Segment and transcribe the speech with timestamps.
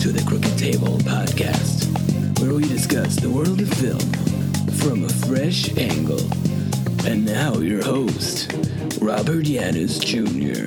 [0.00, 1.84] to the Crooked Table podcast,
[2.40, 3.98] where we discuss the world of film
[4.78, 6.22] from a fresh angle.
[7.06, 8.50] And now, your host,
[9.02, 10.64] Robert Yanis Jr.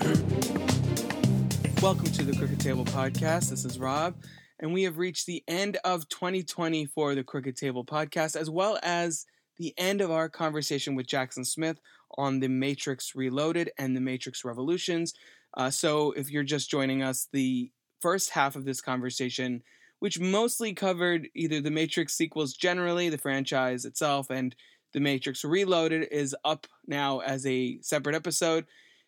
[1.81, 3.49] Welcome to the Crooked Table podcast.
[3.49, 4.13] This is Rob,
[4.59, 8.77] and we have reached the end of 2020 for the Crooked Table podcast, as well
[8.83, 9.25] as
[9.57, 11.81] the end of our conversation with Jackson Smith
[12.19, 15.15] on The Matrix Reloaded and The Matrix Revolutions.
[15.55, 17.71] Uh, so, if you're just joining us, the
[18.03, 19.63] first half of this conversation,
[19.99, 24.53] which mostly covered either The Matrix sequels generally, the franchise itself, and
[24.91, 28.65] The Matrix Reloaded, is up now as a separate episode.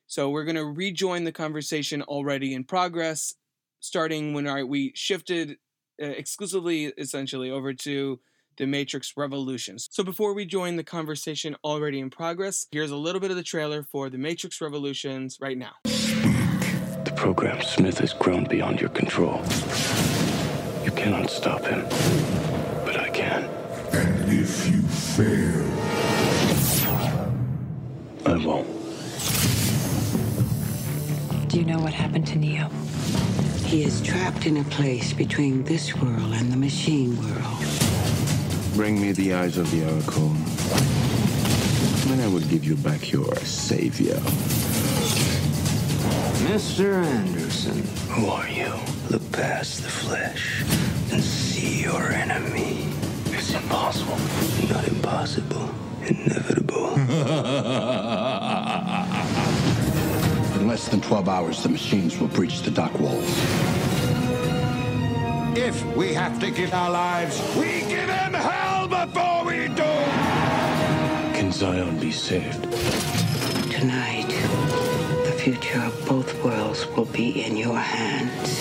[0.07, 3.35] So, we're going to rejoin the conversation already in progress,
[3.81, 5.57] starting when our, we shifted
[6.01, 8.19] uh, exclusively, essentially, over to
[8.57, 9.89] the Matrix Revolutions.
[9.91, 13.43] So before we join the conversation already in progress, here's a little bit of the
[13.43, 15.73] trailer for the Matrix Revolutions right now.
[17.15, 19.41] The program Smith has grown beyond your control.
[20.83, 21.83] You cannot stop him,
[22.83, 23.45] but I can.
[23.93, 25.63] And if you fail,
[28.25, 28.67] I won't.
[31.47, 32.67] Do you know what happened to Neo?
[33.63, 37.65] He is trapped in a place between this world and the machine world.
[38.73, 40.35] Bring me the eyes of the Oracle,
[42.11, 44.21] and I will give you back your savior.
[46.45, 47.03] Mr.
[47.03, 48.71] Anderson, Who are you?
[49.09, 50.61] Look past the flesh
[51.11, 52.87] and see your enemy.
[53.25, 54.17] It's impossible.
[54.69, 55.67] Not impossible.
[56.05, 56.93] Inevitable.
[60.59, 63.27] In less than 12 hours, the machines will breach the dock walls.
[65.57, 69.93] if we have to give our lives, we give him hell before we do!
[71.37, 72.63] Can Zion be saved?
[73.71, 74.64] Tonight, the
[75.45, 78.59] future of both worlds will be in your hands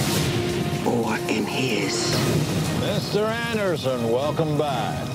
[0.87, 2.15] or in his.
[2.83, 3.27] Mr.
[3.27, 5.09] Anderson, welcome back.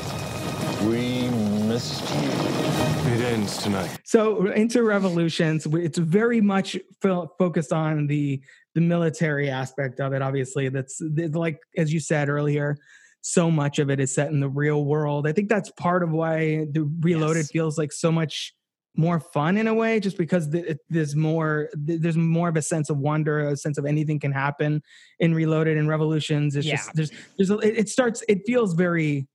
[0.82, 1.30] We
[1.68, 3.12] missed you.
[3.14, 4.00] It ends tonight.
[4.04, 8.42] So into Revolutions, it's very much focused on the
[8.74, 10.24] the military aspect of it.
[10.24, 12.80] Obviously, that's it's like as you said earlier,
[13.22, 15.28] so much of it is set in the real world.
[15.28, 17.52] I think that's part of why the Reloaded Yes.
[17.52, 18.56] feels like so much
[19.00, 20.54] more fun in a way, just because
[20.90, 24.84] there's more there's more of a sense of wonder, a sense of anything can happen
[25.20, 26.56] in Reloaded and Revolutions.
[26.58, 26.76] It's Yeah.
[26.76, 28.24] just there's there's a, it, it starts.
[28.28, 29.28] It feels very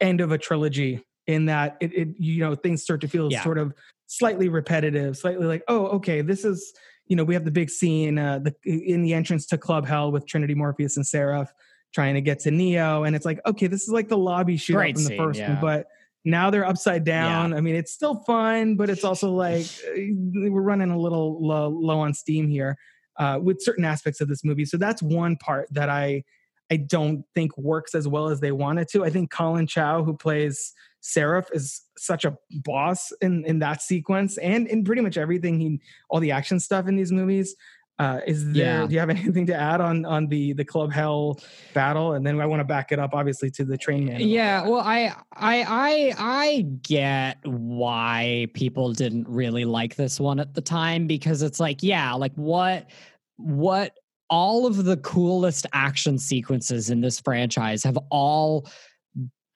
[0.00, 3.42] end of a trilogy in that it, it you know things start to feel Yeah.
[3.42, 3.74] sort of
[4.06, 6.72] slightly repetitive slightly like oh okay this is
[7.08, 10.10] you know we have the big scene uh the in the entrance to club hell
[10.12, 11.52] with trinity morpheus and seraph
[11.92, 14.74] trying to get to neo and it's like okay this is like the lobby shootout
[14.76, 15.50] Great from the scene, first yeah.
[15.50, 15.86] one but
[16.24, 20.62] now they're upside down i mean it's still fun but it's also like uh, we're
[20.62, 22.76] running a little low, low on steam here
[23.18, 26.22] uh, with certain aspects of this movie so that's one part that i
[26.70, 29.04] I don't think works as well as they wanted to.
[29.04, 34.38] I think Collin Chou, who plays Seraph, is such a boss in in that sequence
[34.38, 35.80] and in pretty much everything he
[36.10, 37.54] all the action stuff in these movies.
[37.98, 38.80] Uh, is there?
[38.80, 38.86] Yeah.
[38.86, 41.40] Do you have anything to add on on the the Club Hell
[41.74, 42.12] battle?
[42.12, 44.20] And then I want to back it up, obviously, to the train man.
[44.20, 50.54] Yeah, well, I, I, I, I get why people didn't really like this one at
[50.54, 52.90] the time because it's like, yeah, like what,
[53.36, 53.94] what,
[54.30, 58.68] all of the coolest action sequences in this franchise have all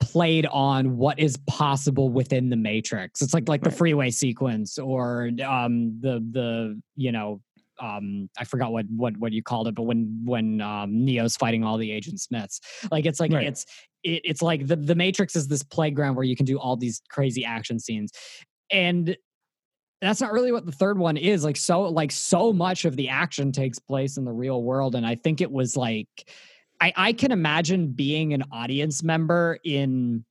[0.01, 5.31] played on what is possible within the matrix it's like like the freeway sequence or
[5.47, 7.41] um the the you know
[7.81, 11.65] um i forgot what what what you called it but when when um neo's fighting
[11.65, 12.61] all the agent smiths
[12.91, 13.47] like it's like Right.
[13.47, 13.65] it's
[14.03, 17.03] it, it's like the the matrix is this playground where you can do all these
[17.09, 18.13] crazy action scenes
[18.71, 19.17] and
[20.01, 23.09] that's not really what the third one is like so like so much of the
[23.09, 26.09] action takes place in the real world and i think it was like
[26.81, 30.25] i i can imagine being an audience member in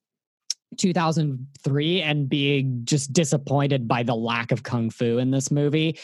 [0.77, 5.97] 2003 and being just disappointed by the lack of kung fu in this movie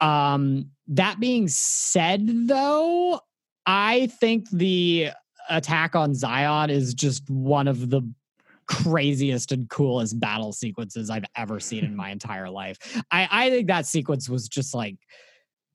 [0.00, 3.20] um that being said though
[3.66, 5.08] i think the
[5.50, 8.02] attack on zion is just one of the
[8.68, 12.78] craziest and coolest battle sequences I've ever seen in my entire life.
[13.10, 14.96] I, I think that sequence was just like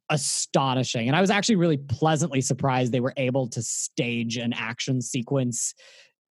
[0.10, 1.08] astonishing.
[1.08, 5.74] And I was actually really pleasantly surprised they were able to stage an action sequence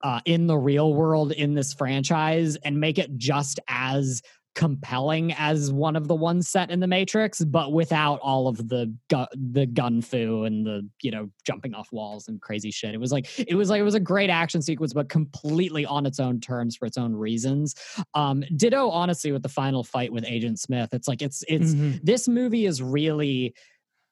[0.03, 4.23] uh, in the real world in this franchise and make it just as
[4.55, 8.95] compelling as one of the ones set in the Matrix, but without all of the
[9.09, 12.95] gu- the gun fu and the you know jumping off walls and crazy shit.
[12.95, 16.05] It was like it was like it was a great action sequence, but completely on
[16.07, 17.75] its own terms for its own reasons.
[18.15, 22.01] Um, ditto, honestly, with the final fight with Agent Smith, it's like it's it's Mhm.
[22.03, 23.55] this movie is really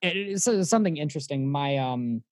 [0.03, 1.51] it's something interesting.
[1.51, 2.23] My um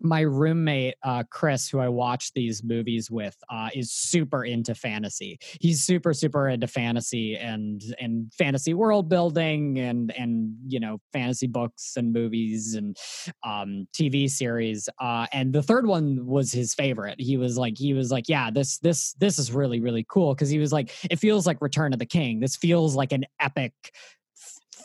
[0.00, 5.38] my roommate uh, Chris, who I watch these movies with, uh, is super into fantasy.
[5.60, 11.46] He's super super into fantasy and and fantasy world building and and you know fantasy
[11.46, 12.96] books and movies and
[13.44, 14.88] um, TV series.
[15.00, 17.16] Uh, and the third one was his favorite.
[17.18, 20.50] He was like he was like yeah this this this is really really cool because
[20.50, 22.40] he was like it feels like Return of the King.
[22.40, 23.72] This feels like an epic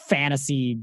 [0.08, 0.80] fantasy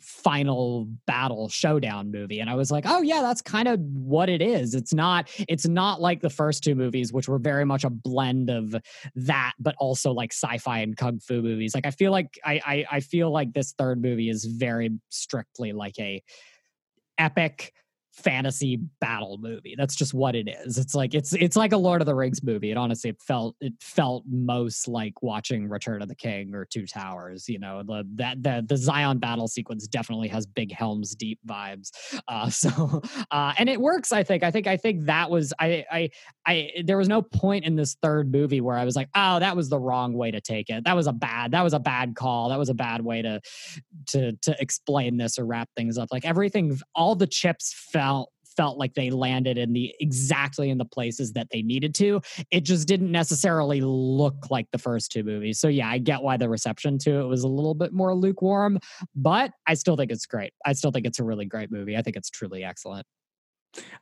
[0.00, 3.78] final battle showdown movie and i was like oh yeah that's kind of
[4.12, 4.74] what it is.
[4.74, 8.50] It's not it's not like the first two movies which were very much a blend
[8.50, 8.74] of
[9.14, 11.74] that but also like sci-fi and kung fu movies.
[11.74, 15.72] Like i feel like i i, I feel like this third movie is very strictly
[15.72, 16.22] like a
[17.18, 17.72] epic
[18.12, 19.74] fantasy battle movie.
[19.76, 20.78] That's just what it is.
[20.78, 22.70] It's like it's it's like a Lord of the Rings movie.
[22.70, 26.86] It honestly it felt it felt most like watching Return of the King or Two
[26.86, 27.48] Towers.
[27.48, 31.90] You know, the that the the Zion battle sequence definitely has big Helm's Deep vibes.
[32.28, 34.12] Uh, so uh, and it works.
[34.12, 34.42] I think.
[34.42, 34.66] I think.
[34.66, 36.10] I think that was I I
[36.46, 36.70] I.
[36.84, 39.68] There was no point in this third movie where I was like, oh, that was
[39.70, 40.84] the wrong way to take it.
[40.84, 41.52] That was a bad.
[41.52, 42.50] That was a bad call.
[42.50, 43.40] That was a bad way to
[44.08, 46.10] to to explain this or wrap things up.
[46.12, 50.76] Like everything, all the chips fell felt felt like they landed in the exactly in
[50.76, 52.20] the places that they needed to.
[52.50, 55.58] It just didn't necessarily look like the first two movies.
[55.58, 58.78] So yeah, I get why the reception to it was a little bit more lukewarm,
[59.14, 60.52] but I still think it's great.
[60.66, 61.96] I still think it's a really great movie.
[61.96, 63.06] I think it's truly excellent.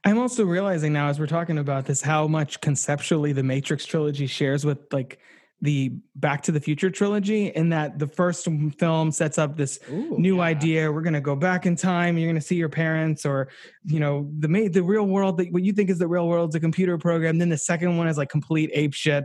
[0.05, 4.27] I'm also realizing now as we're talking about this how much conceptually the Matrix trilogy
[4.27, 5.21] shares with like
[5.63, 8.47] the Back to the Future trilogy in that the first
[8.79, 10.43] film sets up this Ooh, new yeah.
[10.43, 10.93] idea.
[10.93, 12.17] We're going to go back in time.
[12.17, 13.49] You're going to see your parents, or
[13.85, 16.55] you know, the the real world that what you think is the real world is
[16.55, 17.39] a computer program.
[17.39, 19.25] Then the second one is like complete ape shit,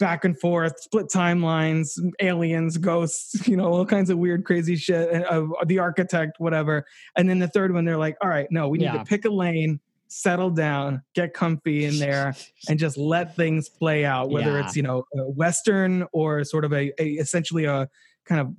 [0.00, 5.10] back and forth, split timelines, aliens, ghosts, you know, all kinds of weird, crazy shit.
[5.10, 6.84] And uh, the architect, whatever.
[7.16, 8.98] And then the third one, they're like, all right, no, we need yeah.
[8.98, 9.78] to pick a lane
[10.10, 12.34] settle down, get comfy in there,
[12.68, 14.28] and just let things play out.
[14.28, 14.66] Whether yeah.
[14.66, 17.88] it's you know western or sort of a, a essentially a
[18.26, 18.54] kind of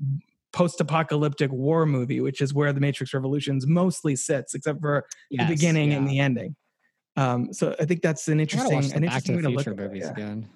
[0.53, 5.55] post-apocalyptic war movie, which is where the Matrix Revolutions mostly sits, except for yes, the
[5.55, 5.97] beginning yeah.
[5.97, 6.55] and the ending.
[7.15, 10.11] Um, so I think that's an interesting, an interesting way to look at movies yeah.
[10.11, 10.49] again.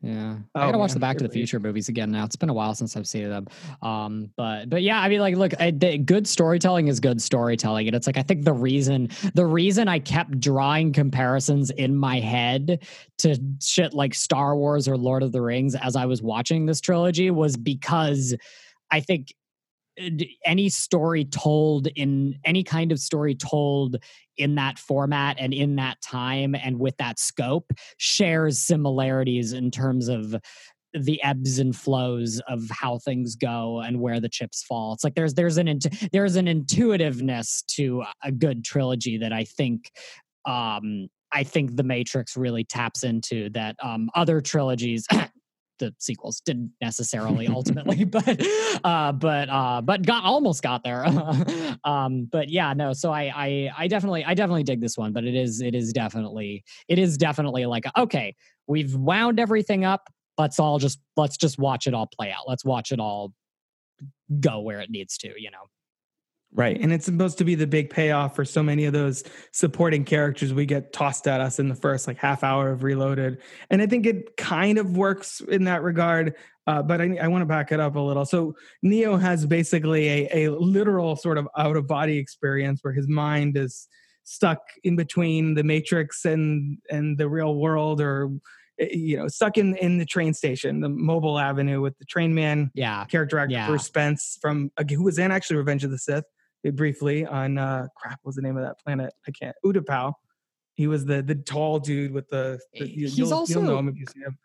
[0.00, 2.24] Yeah, oh, I gotta watch the Back to the Future movies again now.
[2.24, 3.48] It's been a while since I've seen them.
[3.82, 7.88] Um, but but yeah, I mean, like, look, I, the, good storytelling is good storytelling,
[7.88, 12.20] and it's like I think the reason the reason I kept drawing comparisons in my
[12.20, 12.86] head
[13.18, 16.80] to shit like Star Wars or Lord of the Rings as I was watching this
[16.80, 18.36] trilogy was because
[18.92, 19.34] I think
[20.44, 23.96] any story told in any kind of story told
[24.36, 30.08] in that format and in that time and with that scope shares similarities in terms
[30.08, 30.36] of
[30.94, 34.94] the ebbs and flows of how things go and where the chips fall.
[34.94, 35.78] It's like there's there's an
[36.12, 39.90] there's an intuitiveness to a good trilogy that I think
[40.46, 45.06] um I think the Matrix really taps into that um other trilogies
[45.78, 48.40] the sequels didn't necessarily ultimately, but
[48.84, 51.04] uh, but uh, but got almost got there.
[51.84, 52.92] um, but yeah, no.
[52.92, 55.92] So I, I I definitely I definitely dig this one, but it is it is
[55.92, 58.34] definitely it is definitely like okay,
[58.66, 60.08] we've wound everything up.
[60.36, 62.48] Let's all just let's just watch it all play out.
[62.48, 63.32] Let's watch it all
[64.40, 65.28] go where it needs to.
[65.36, 65.58] You know.
[66.52, 66.80] Right.
[66.80, 69.22] And it's supposed to be the big payoff for so many of those
[69.52, 73.38] supporting characters we get tossed at us in the first like half hour of Reloaded.
[73.70, 76.34] And I think it kind of works in that regard.
[76.66, 78.24] Uh, but I, I want to back it up a little.
[78.24, 83.08] So Neo has basically a, a literal sort of out of body experience where his
[83.08, 83.86] mind is
[84.24, 88.30] stuck in between the Matrix and and the real world, or
[88.78, 92.34] eh, you know, stuck in in the train station, the Mobil Avenue with the train
[92.34, 93.66] man, yeah, character actor yeah.
[93.66, 96.24] Bruce Spence from who was in actually Revenge of the Sith
[96.74, 100.12] briefly on uh crap what was the name of that planet i can't utapau
[100.74, 103.88] he was the the tall dude with the, the he's you'll, also you'll know him
[103.88, 104.36] if you see him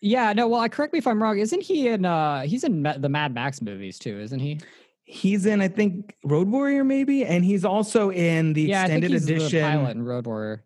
[0.00, 2.82] yeah no well I correct me if i'm wrong isn't he in uh he's in
[2.82, 4.60] the mad max movies too isn't he
[5.04, 9.50] he's in i think road warrior maybe and he's also in the yeah, extended edition
[9.50, 10.64] the pilot in road warrior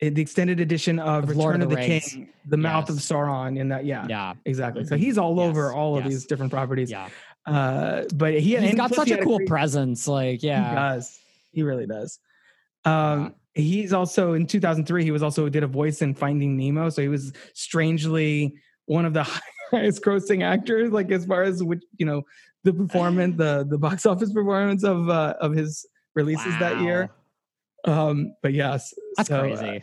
[0.00, 2.62] in the extended edition of, of Return of the, the King, the yes.
[2.62, 3.58] Mouth of Sauron.
[3.58, 4.84] In that, yeah, yeah, exactly.
[4.84, 5.48] So he's all yes.
[5.48, 6.12] over all of yes.
[6.12, 6.90] these different properties.
[6.90, 7.08] Yeah.
[7.46, 10.08] Uh, but he he's got such a cool a presence.
[10.08, 11.18] Like, yeah, he does.
[11.52, 12.18] He really does.
[12.84, 13.62] Um, yeah.
[13.62, 15.04] he's also in 2003.
[15.04, 18.54] He was also did a voice in Finding Nemo, so he was strangely
[18.86, 19.24] one of the
[19.70, 20.92] highest grossing actors.
[20.92, 22.22] Like as far as which you know
[22.64, 26.58] the performance, the the box office performance of uh, of his releases wow.
[26.60, 27.10] that year.
[27.84, 29.76] Um, but yes, that's so, crazy.
[29.76, 29.80] Uh,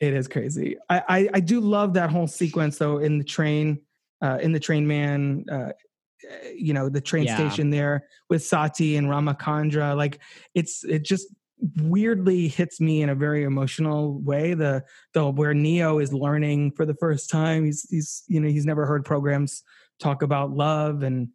[0.00, 0.76] it is crazy.
[0.90, 3.80] I, I, I do love that whole sequence though in the train,
[4.20, 5.70] uh, in the train man, uh,
[6.54, 7.36] you know the train yeah.
[7.36, 9.96] station there with Sati and Ramachandra.
[9.96, 10.20] Like
[10.54, 11.28] it's it just
[11.78, 14.54] weirdly hits me in a very emotional way.
[14.54, 17.64] The the where Neo is learning for the first time.
[17.64, 19.62] He's he's you know he's never heard programs
[20.00, 21.28] talk about love and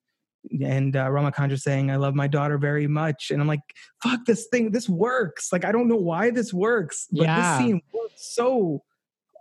[0.62, 3.60] and uh, Ramakandra saying, "I love my daughter very much," and I'm like,
[4.02, 4.72] "Fuck this thing!
[4.72, 5.52] This works!
[5.52, 7.58] Like I don't know why this works, but Yeah.
[7.58, 8.84] this scene works so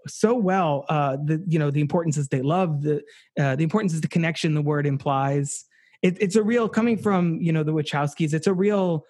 [0.07, 0.85] so well.
[0.89, 3.03] Uh, the you know the importance is they love the
[3.41, 5.65] uh, the importance is the connection the word implies.
[6.03, 8.33] It, it's a real coming from you know the Wachowskis.
[8.35, 9.05] It's a real.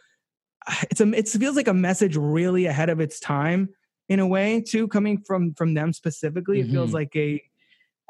[0.90, 3.70] It's a it feels like a message really ahead of its time
[4.08, 4.88] in a way too.
[4.88, 6.94] Coming from from them specifically, it feels Mhm.
[6.94, 7.42] like a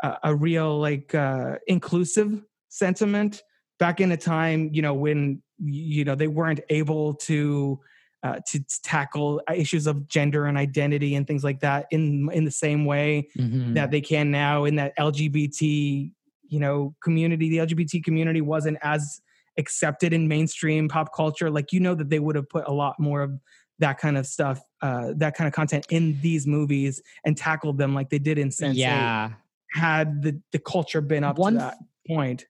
[0.03, 3.43] a, a real like uh, inclusive sentiment
[3.79, 7.81] back in a time you know when you know they weren't able to
[8.23, 12.51] uh, to tackle issues of gender and identity and things like that in in the
[12.51, 13.75] same way Mhm.
[13.75, 16.11] that they can now in that LGBT
[16.49, 19.21] you know community the LGBT community wasn't as
[19.59, 22.99] accepted in mainstream pop culture like you know that they would have put a lot
[22.99, 23.33] more of
[23.81, 27.95] that kind of stuff uh that kind of content in these movies and tackled them
[27.95, 29.31] like they did in Sense8 yeah.
[29.73, 32.47] had the the culture been up One to that point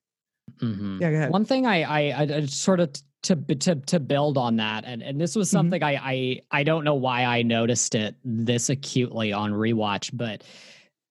[0.62, 1.00] Mhm.
[1.00, 2.90] yeah go ahead One thing I, I I sort of
[3.22, 5.52] to to to build on that, and and this was Mhm.
[5.52, 10.44] something I I I don't know why I noticed it this acutely on rewatch, but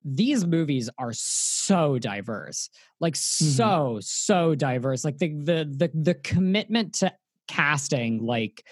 [0.03, 5.03] these movies are so diverse, like so so diverse.
[5.03, 7.13] Like the the the the commitment to
[7.47, 8.63] casting, like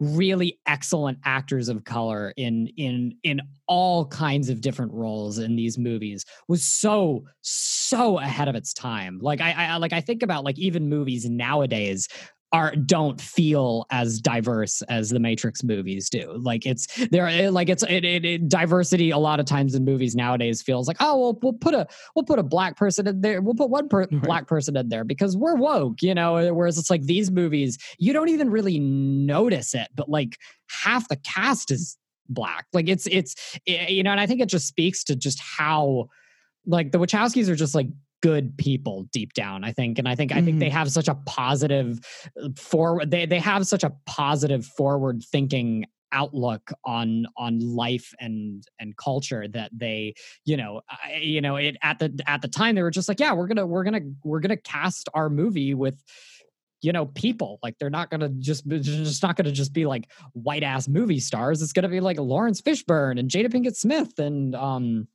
[0.00, 5.76] really excellent actors of color in in in all kinds of different roles in these
[5.76, 10.42] movies was so so ahead of its time like I, I like i think about
[10.42, 12.08] like even movies nowadays
[12.52, 16.32] are don't feel as diverse as the matrix movies do.
[16.36, 20.16] Like it's there like it's it, it, it diversity a lot of times in movies
[20.16, 23.40] nowadays feels like oh well we'll put a we'll put a black person in there
[23.40, 24.22] we'll put one per- Right.
[24.22, 26.52] black person in there because we're woke you know?
[26.52, 30.36] Whereas it's like these movies you don't even really notice it but like
[30.68, 31.96] half the cast is
[32.28, 32.66] black.
[32.72, 33.34] Like it's it's
[33.66, 36.06] eh, you know and i think it just speaks to just how
[36.66, 37.86] like the wachowskis are just like
[38.22, 41.14] good people deep down i think and i think i think they have such a
[41.26, 42.00] positive
[42.42, 48.64] uh, forward they they have such a positive forward thinking outlook on on life and
[48.78, 50.12] and culture that they
[50.44, 53.20] you know I, you know it at the at the time they were just like
[53.20, 56.02] yeah we're gonna we're gonna we're gonna cast our movie with
[56.82, 57.58] you know people.
[57.62, 61.62] Like they're not gonna just just not gonna just be like white ass movie stars.
[61.62, 65.08] It's gonna be like lawrence fishburne and jada pinkett smith and um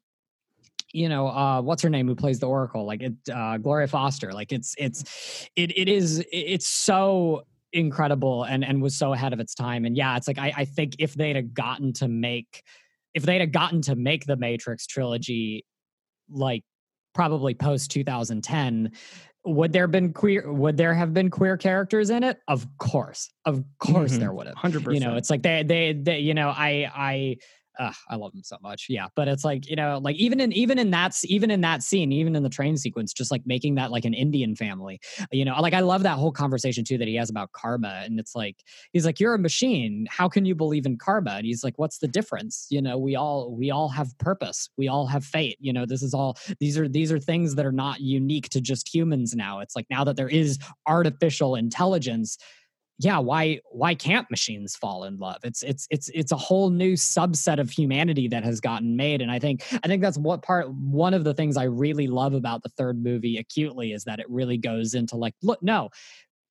[0.95, 2.85] you know uh what's her name who plays the oracle?
[2.85, 4.31] Like it uh gloria foster.
[4.33, 5.03] Like it's it's
[5.55, 9.85] it it is it's so incredible and and was so ahead of its time.
[9.85, 12.63] And yeah it's like i i think if they'd have gotten to make
[13.13, 15.65] if they'd have gotten to make the matrix trilogy
[16.29, 16.63] like
[17.13, 18.91] probably post 2010
[19.45, 22.39] would there been queer would there have been queer characters in it?
[22.47, 23.29] Of course.
[23.45, 24.19] Of course Mhm.
[24.19, 24.55] there would have.
[24.55, 27.37] 100% you know it's like they they they you know i i
[27.79, 28.87] uh, I love him so much.
[28.89, 31.83] Yeah, but it's like you know, like even in even in that even in that
[31.83, 34.99] scene, even in the train sequence, just like making that like an Indian family.
[35.31, 38.19] You know, like I love that whole conversation too that he has about karma, and
[38.19, 38.63] it's like
[38.93, 40.07] he's like, "You're a machine.
[40.09, 42.67] How can you believe in karma?" And he's like, "What's the difference?
[42.69, 44.69] You know, we all we all have purpose.
[44.77, 45.57] We all have fate.
[45.59, 48.61] You know, this is all these are these are things that are not unique to
[48.61, 49.59] just humans now.
[49.59, 52.37] It's like now that there is artificial intelligence."
[52.99, 55.37] Yeah why why can't machines fall in love?
[55.43, 59.31] It's it's it's it's a whole new subset of humanity that has gotten made and
[59.31, 62.63] i think i think that's what part one of the things i really love about
[62.63, 65.89] the third movie acutely is that it really goes into like look no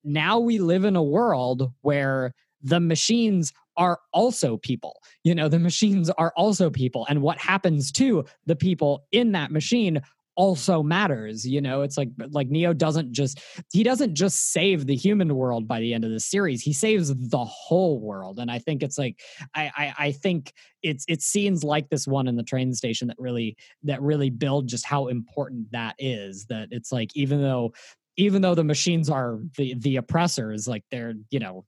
[0.05, 5.59] now we live in a world where the machines are also people you know the
[5.59, 10.01] machines are also people and what happens to the people in that machine
[10.37, 11.83] also matters you know?
[11.83, 13.41] It's like like neo doesn't just
[13.73, 17.15] he doesn't just save the human world by the end of the series he saves
[17.15, 18.39] the whole world.
[18.39, 19.21] And i think it's like
[19.55, 23.17] i i, I think it's it's scenes like this one in the train station that
[23.19, 27.73] really that really build just how important that is that it's like even though
[28.17, 31.65] even though the machines are the the oppressors like they're you know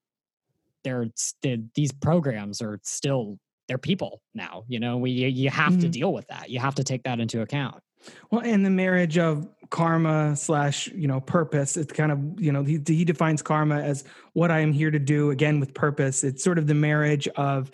[0.84, 1.08] they're,
[1.42, 4.96] they these programs are still they're people now you know?
[4.98, 5.90] We you have to Mhm.
[5.90, 6.50] deal with that.
[6.50, 7.82] You have to take that into account
[8.30, 11.76] Well, and the marriage of karma slash you know purpose.
[11.76, 14.98] It's kind of you know he he defines karma as what I am here to
[14.98, 15.30] do.
[15.30, 17.70] Again, with purpose, it's sort of the marriage of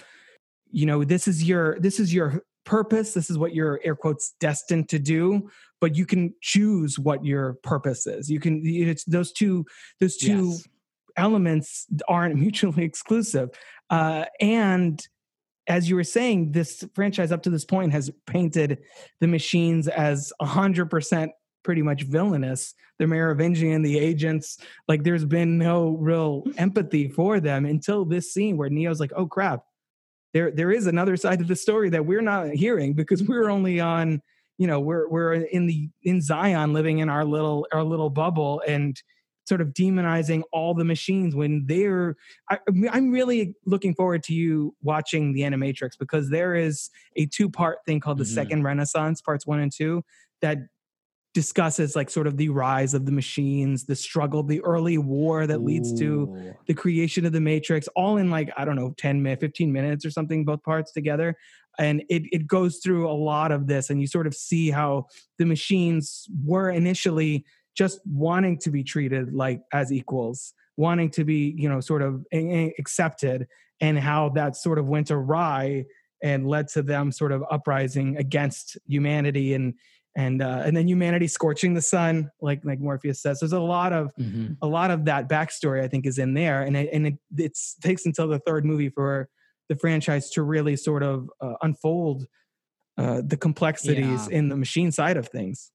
[0.70, 3.14] you know this is your this is your purpose.
[3.14, 5.50] This is what you're air quotes destined to do.
[5.80, 8.30] But you can choose what your purpose is.
[8.30, 9.66] You can it's those two
[10.00, 10.68] those two Yes.
[11.16, 13.50] elements aren't mutually exclusive.
[13.90, 15.06] Uh, and
[15.66, 18.78] as you were saying, this franchise up to this point has painted
[19.20, 21.30] the machines as 100%
[21.62, 22.74] pretty much villainous.
[22.98, 28.56] The Merovingian, the agents, like there's been no real empathy for them until this scene
[28.56, 29.64] where Neo's like, "Oh crap,
[30.34, 33.80] there there is another side to the story that we're not hearing because we're only
[33.80, 34.20] on,
[34.58, 38.62] you know, we're we're in the in Zion living in our little our little bubble
[38.66, 39.00] and."
[39.44, 42.16] Sort of demonizing all the machines when they're
[42.50, 42.58] I,
[42.92, 47.78] i'm really looking forward to you watching the animatrix because there is a two part
[47.86, 48.28] thing called the Mhm.
[48.28, 50.04] second renaissance parts one and two
[50.40, 50.58] that
[51.34, 55.64] discusses like sort of the rise of the machines the struggle the early war that
[55.64, 56.30] leads to
[56.66, 60.04] the creation of the matrix all in like i don't know 10 minutes 15 minutes
[60.04, 61.34] or something both parts together
[61.78, 65.06] and it, it goes through a lot of this and you sort of see how
[65.38, 71.54] the machines were initially just wanting to be treated like as equals wanting to be
[71.56, 72.36] you know sort of a-
[72.66, 73.46] a- accepted
[73.80, 75.84] and how that sort of went awry
[76.22, 79.74] and led to them sort of uprising against humanity and
[80.16, 83.92] and uh, and then humanity scorching the sun like like morpheus says there's a lot
[83.92, 84.56] of Mhm.
[84.62, 87.74] a lot of that backstory I think is in there, and it, and it it's,
[87.82, 89.28] takes until the third movie for
[89.70, 92.26] the franchise to really sort of uh, unfold
[92.98, 94.36] uh, the complexities Yeah.
[94.38, 95.70] in the machine side of things.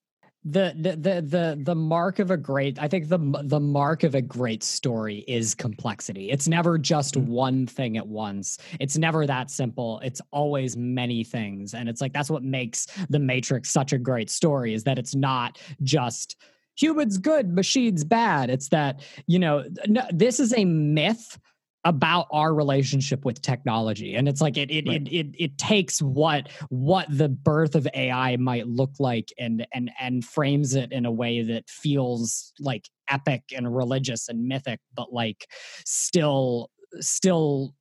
[0.45, 4.15] The the the the the mark of a great i think the the mark of
[4.15, 6.29] a great story is complexity.
[6.31, 7.25] It's never just Mhm.
[7.25, 8.57] one thing at once.
[8.79, 9.99] It's never that simple.
[10.03, 11.73] It's always many things.
[11.73, 15.15] And it's like that's what makes the matrix such a great story is that it's
[15.15, 16.35] not just
[16.75, 18.49] humans good machines bad.
[18.49, 21.39] It's that you know no, this is a myth
[21.87, 25.07] about our relationship with technology and it's like it it, Right.
[25.07, 29.89] it it it takes what what the birth of AI might look like and and
[29.97, 35.13] and frames it in a way that feels like epic and religious and mythic but
[35.13, 35.47] like
[35.85, 37.73] still still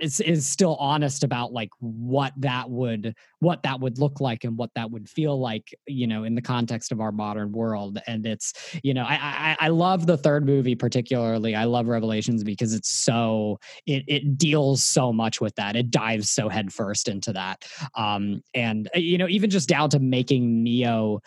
[0.00, 4.56] is is still honest about like what that would what that would look like and
[4.56, 7.98] what that would feel like you know in the context of our modern world.
[8.06, 11.54] And it's you know i i, I love the third movie particularly.
[11.54, 15.76] I love revelations because it's so it it deals so much with that.
[15.76, 17.64] It dives so headfirst into that.
[17.94, 21.20] Um and uh, you know even just down to making neo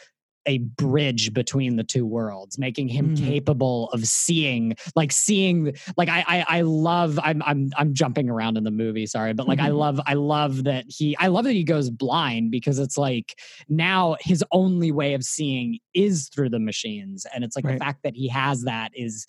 [0.48, 3.18] a bridge between the two worlds making him Mhm.
[3.18, 8.58] capable of seeing like seeing like I, I i love i'm i'm i'm jumping around
[8.58, 9.78] in the movie sorry but like i Mhm.
[9.78, 13.38] love i love that he i love that he goes blind because it's like
[13.70, 17.74] now his only way of seeing is through the machines and it's like Right.
[17.74, 19.28] the fact that he has that is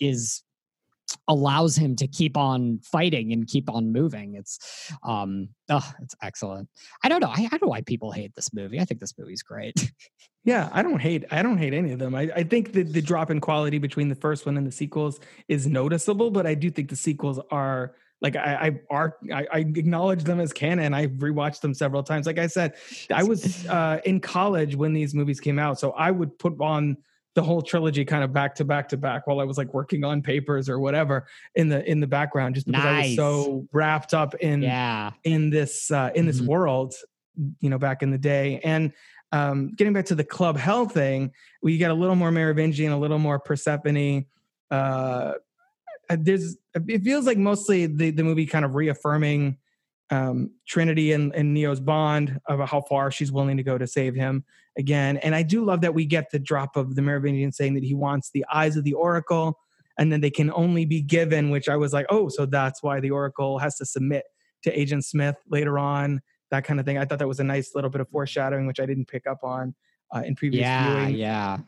[0.00, 0.42] is
[1.28, 6.68] allows him to keep on fighting and keep on moving it's um oh it's excellent
[7.02, 9.14] i don't know I, I don't know why people hate this movie i think this
[9.18, 9.90] movie's great
[10.44, 12.14] Yeah, I don't hate I don't hate any of them.
[12.14, 15.18] I, I think that the drop in quality between the first one and the sequels
[15.48, 19.58] is noticeable, but I do think the sequels are like I I are I, I
[19.60, 20.92] acknowledge them as canon.
[20.92, 22.26] I've rewatched them several times.
[22.26, 22.74] Like I said,
[23.10, 26.98] I was uh, in college when these movies came out, so I would put on
[27.34, 30.04] the whole trilogy kind of back to back to back while I was like working
[30.04, 34.14] on papers or whatever in the in the background, just because I was so wrapped
[34.14, 35.10] up in yeah.
[35.24, 36.46] in this uh, in this Mhm.
[36.46, 36.94] world
[37.60, 38.60] you know back in the day.
[38.62, 38.92] And
[39.32, 42.98] um, getting back to the club hell thing we get a little more merovingian a
[42.98, 44.24] little more persephone
[44.70, 45.32] uh,
[46.08, 46.56] uh, there's
[46.88, 49.56] it feels like mostly the, the movie kind of reaffirming
[50.10, 54.14] um, trinity and, and neo's bond about how far she's willing to go to save
[54.14, 54.44] him
[54.76, 55.16] again.
[55.18, 57.94] And i do love that we get the drop of the merovingian saying that he
[57.94, 59.58] wants the eyes of the oracle
[59.98, 63.00] and then they can only be given which i was like oh so that's why
[63.00, 64.24] the oracle has to submit
[64.62, 66.98] to agent smith later on that kind of thing.
[66.98, 69.38] I thought that was a nice little bit of foreshadowing which i didn't pick up
[69.42, 69.74] on
[70.14, 71.16] uh, in previous yeah viewing.
[71.16, 71.58] yeah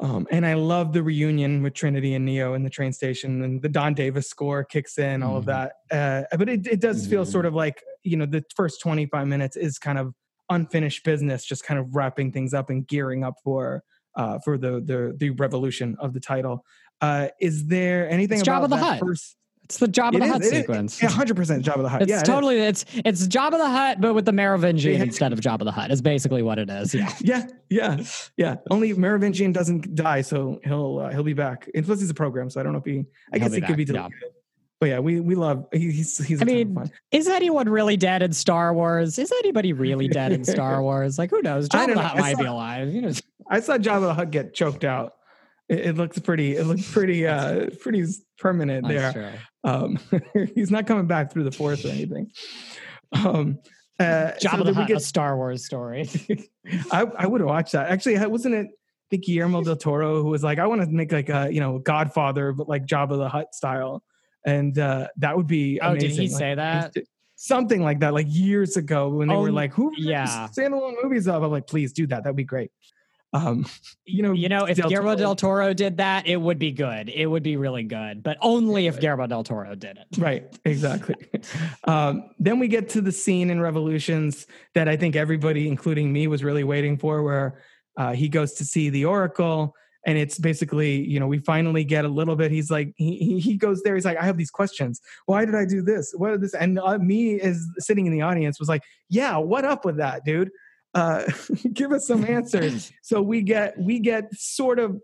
[0.00, 3.60] um, and I love the reunion with Trinity and Neo in the train station, and
[3.62, 5.46] the Don Davis score kicks in, all of Mhm.
[5.46, 5.72] that.
[6.30, 7.32] Uh, but it, it does feel Mhm.
[7.32, 10.14] sort of like you know the first twenty five minutes is kind of
[10.48, 13.82] unfinished business, just kind of wrapping things up and gearing up for
[14.16, 16.64] uh, for the the the revolution of the title.
[17.00, 18.98] Uh, is there anything It's about Jabba the Hutt.
[19.00, 19.36] first?
[19.70, 22.02] It's the job of the is- hut sequence Yeah, hundred percent Jabba the Hutt.
[22.02, 25.02] it's yeah, it totally it's it's Jabba the Hutt, but with the Merovingian Yeah.
[25.04, 25.92] instead of Jabba the Hutt.
[25.92, 26.92] Is basically what it is.
[26.92, 27.12] Yeah.
[27.20, 28.02] Yeah, yeah,
[28.36, 28.56] yeah.
[28.70, 31.68] Only Merovingian doesn't die, so he'll uh, he'll be back.
[31.72, 33.04] And plus, he's a program, so I don't know if he.
[33.32, 34.28] I He'll guess he could be back, yeah.
[34.80, 35.66] But yeah, we we love.
[35.72, 36.40] He, he's he's.
[36.40, 39.18] a I of mean, is anyone really dead in Star Wars?
[39.18, 41.16] Is anybody really dead in Star Wars?
[41.18, 41.68] Like, who knows?
[41.68, 42.02] Job of the.
[42.02, 42.92] Hut might be alive.
[42.92, 43.12] You know,
[43.48, 45.14] I saw Jabba the Hutt get choked out.
[45.70, 46.56] It, it looks pretty.
[46.56, 47.26] It looks pretty.
[47.26, 48.04] Uh, pretty
[48.38, 49.34] permanent that's there.
[49.64, 49.98] Um,
[50.54, 52.30] he's not coming back through the force or anything.
[53.12, 53.58] Um,
[53.98, 56.08] uh, Job so of the then we Hut, a Star Wars story.
[56.92, 57.90] I, I would have watched that.
[57.90, 61.12] Actually, wasn't it I think Guillermo del Toro who was like, I want to make
[61.12, 64.02] like a you know Godfather, but like Jabba the Hutt style,
[64.46, 66.94] and uh, that would be Oh, did he Like, say that?
[67.36, 70.26] Something like that, like years ago when they Oh, were like, "Who yeah.
[70.26, 70.48] yeah.
[70.48, 72.22] standalone movies up?" I'm like, "Please do that.
[72.22, 72.70] That'd be great."
[73.32, 73.66] Um,
[74.04, 76.72] you know, you know, if Del Guillermo Toro- del Toro did that, it would be
[76.72, 77.08] good.
[77.08, 80.18] It would be really good, but only if Guillermo del Toro did it.
[80.18, 81.14] Right, exactly.
[81.84, 86.26] um, then we get to the scene in Revolutions that I think everybody, including me,
[86.26, 87.62] was really waiting for, where
[87.96, 89.74] uh, he goes to see the Oracle,
[90.06, 92.50] and it's basically, you know, we finally get a little bit.
[92.50, 93.94] He's like, he he- he goes there.
[93.94, 95.00] He's like, I have these questions.
[95.26, 96.12] Why did I do this?
[96.16, 96.54] What is this?
[96.54, 100.24] And uh, me, as sitting in the audience, was like, Yeah, what up with that,
[100.24, 100.50] dude?
[100.94, 101.24] Uh,
[101.72, 102.92] give us some answers.
[103.02, 105.00] so we get we get sort of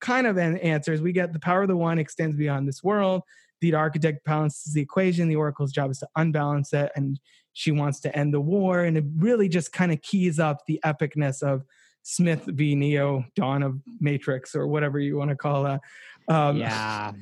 [0.00, 1.00] kind of an answers.
[1.00, 3.22] We get the power of the one extends beyond this world.
[3.60, 5.28] The architect balances the equation.
[5.28, 7.18] The oracle's job is to unbalance it, and
[7.52, 8.84] she wants to end the war.
[8.84, 11.64] And it really just kind of keys up the epicness of
[12.02, 12.74] Smith v.
[12.76, 15.80] Neo, Dawn of Matrix, or whatever you want to call that.
[16.28, 17.12] Um, yeah.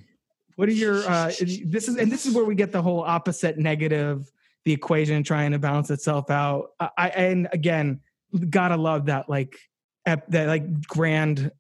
[0.56, 1.06] What are your?
[1.08, 1.32] Uh,
[1.64, 4.30] this is and this is where we get the whole opposite negative,
[4.64, 6.70] the equation trying to balance itself out.
[6.80, 8.00] I, I and again,
[8.50, 9.56] gotta love that like
[10.06, 11.50] ep, that like grand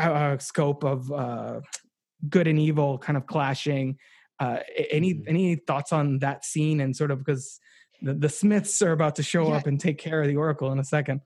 [0.00, 1.60] uh, scope of uh,
[2.28, 3.96] good and evil kind of clashing.
[4.38, 4.58] Uh,
[4.90, 5.28] any Mm-hmm.
[5.28, 7.58] any thoughts on that scene and sort of because
[8.02, 9.56] the, the Smiths are about to show Yeah.
[9.56, 11.22] up and take care of the Oracle in a second.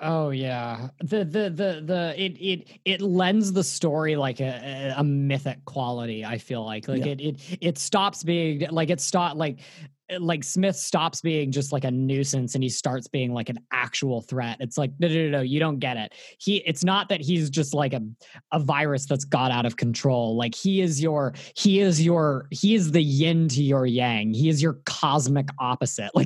[0.00, 5.00] Oh yeah, the the the the it it it lends the story like a, a
[5.00, 6.24] a mythic quality.
[6.24, 7.12] I feel like like Yeah.
[7.12, 9.58] it it it stops being like it stop like
[10.18, 14.20] like Smith stops being just like a nuisance and he starts being like an actual
[14.20, 14.58] threat.
[14.60, 16.12] It's like no no no no you don't get it.
[16.38, 18.02] He it's not that he's just like a
[18.52, 20.36] a virus that's got out of control.
[20.36, 24.34] Like he is your he is your he is the yin to your yang.
[24.34, 26.10] He is your cosmic opposite.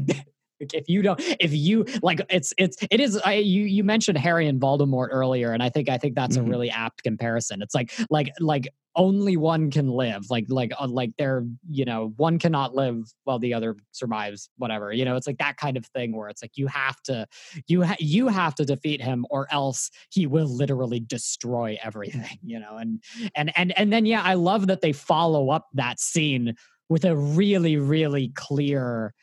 [0.61, 4.19] Like if you don't if you like it's it's it is I, you you mentioned
[4.19, 6.47] harry and voldemort earlier and i think i think that's Mhm.
[6.47, 8.67] a really apt comparison it's like like like
[8.99, 13.39] only one can live like like uh, like they're you know one cannot live while
[13.39, 16.57] the other survives whatever you know it's like that kind of thing where it's like
[16.57, 17.25] you have to
[17.69, 22.59] you ha- you have to defeat him or else he will literally destroy everything you
[22.59, 23.03] know and
[23.37, 26.55] and and and then yeah i love that they follow up that scene
[26.89, 29.15] with a really really clear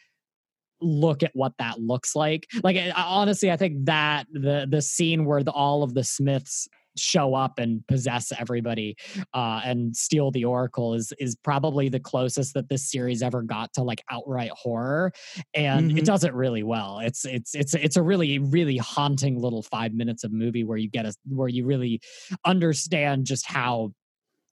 [0.81, 2.47] look at what that looks like.
[2.61, 6.67] Like I, honestly, I think that the the scene where the, all of the Smiths
[6.97, 8.95] show up and possess everybody
[9.33, 13.73] uh, and steal the Oracle is is probably the closest that this series ever got
[13.73, 15.11] to like outright horror,
[15.53, 15.97] and Mhm.
[15.99, 16.99] it does it really well.
[16.99, 20.89] It's it's it's it's a really really haunting little five minutes of movie where you
[20.89, 22.01] get a where you really
[22.45, 23.93] understand just how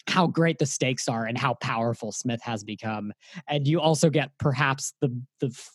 [0.08, 3.13] how great the stakes are and how powerful Smith has become.
[3.47, 5.69] And you also get perhaps the the f-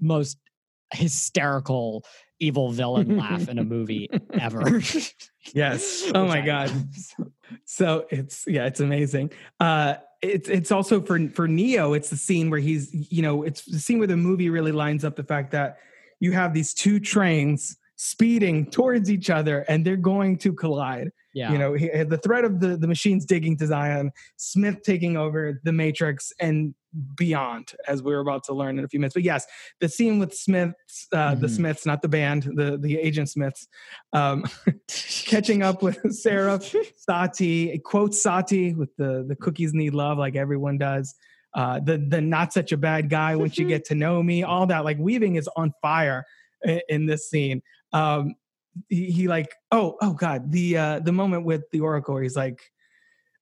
[0.00, 0.38] most
[0.94, 2.04] hysterical
[2.38, 4.80] evil villain laugh in a movie ever.
[5.54, 6.10] Yes.
[6.12, 6.70] Oh my I god.
[6.70, 7.28] love.
[7.66, 9.30] So it's yeah, it's amazing.
[9.60, 13.64] Uh it's it's also for for Neo, it's the scene where he's you know, it's
[13.64, 15.78] the scene where the movie really lines up the fact that
[16.18, 21.12] you have these two trains speeding towards each other and they're going to collide.
[21.36, 21.52] Yeah.
[21.52, 25.60] You know, he, the threat of the the machines digging to Zion, Smith taking over
[25.64, 26.74] the Matrix and
[27.14, 29.12] beyond, as we're about to learn in a few minutes.
[29.12, 29.44] But yes,
[29.80, 31.50] the scene with Smiths, uh, the Mhm.
[31.50, 33.68] Smiths, not the band, the the Agent Smiths,
[34.14, 34.44] um,
[35.26, 36.58] catching up with Sarah
[36.96, 41.14] Sati, quotes Sati with the the cookies need love, like everyone does.
[41.52, 44.66] Uh, the the not such a bad guy once you get to know me, all
[44.66, 46.24] that like weaving is on fire
[46.64, 47.60] in, in this scene.
[47.92, 48.36] Um,
[48.88, 52.60] he, he like oh oh god the uh the moment with the oracle he's like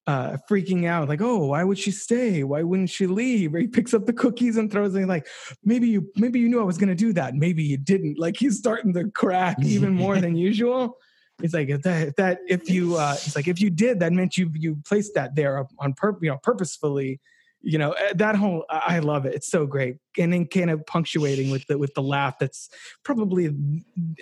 [0.06, 2.44] uh freaking out like oh why would she stay?
[2.44, 3.54] Why wouldn't she leave?
[3.54, 5.26] Or he picks up the cookies and throws them like
[5.64, 7.34] maybe you maybe you knew i was gonna do that.
[7.34, 8.18] Maybe you didn't.
[8.18, 10.98] Like he's starting to crack even more than usual.
[11.40, 14.12] He's like if that if that if you uh he's like if you did that
[14.12, 17.20] meant you you placed that there on purpose you know purposefully
[17.64, 19.34] you know eh, that whole i love it.
[19.34, 19.96] It's so great.
[20.18, 22.68] And then kind of punctuating with the with the laugh that's
[23.04, 23.50] probably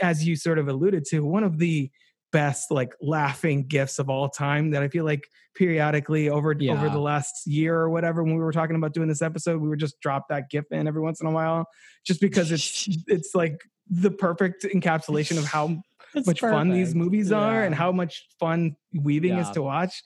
[0.00, 1.90] as you sort of alluded to one of the
[2.32, 6.98] best like laughing gifts of all time that i feel like periodically over over the
[6.98, 10.00] last year or whatever when we were talking about doing this episode we would just
[10.00, 11.66] drop that gif in every once in a while
[12.06, 15.76] just because it's it's like the perfect encapsulation of how
[16.14, 16.96] It's much fun these perfect.
[17.04, 20.02] movies are and how much fun weaving is to watch.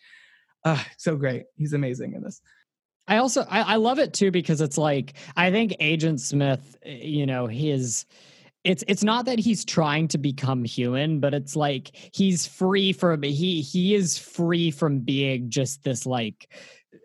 [0.64, 1.44] Uh so great.
[1.56, 2.40] He's amazing in this
[3.08, 6.98] I also I, I love it too because it's like I think Agent Smith, eh,
[7.02, 8.06] you know, his
[8.64, 13.22] it's it's not that he's trying to become human, but it's like he's free from
[13.22, 16.52] he he is free from being just this like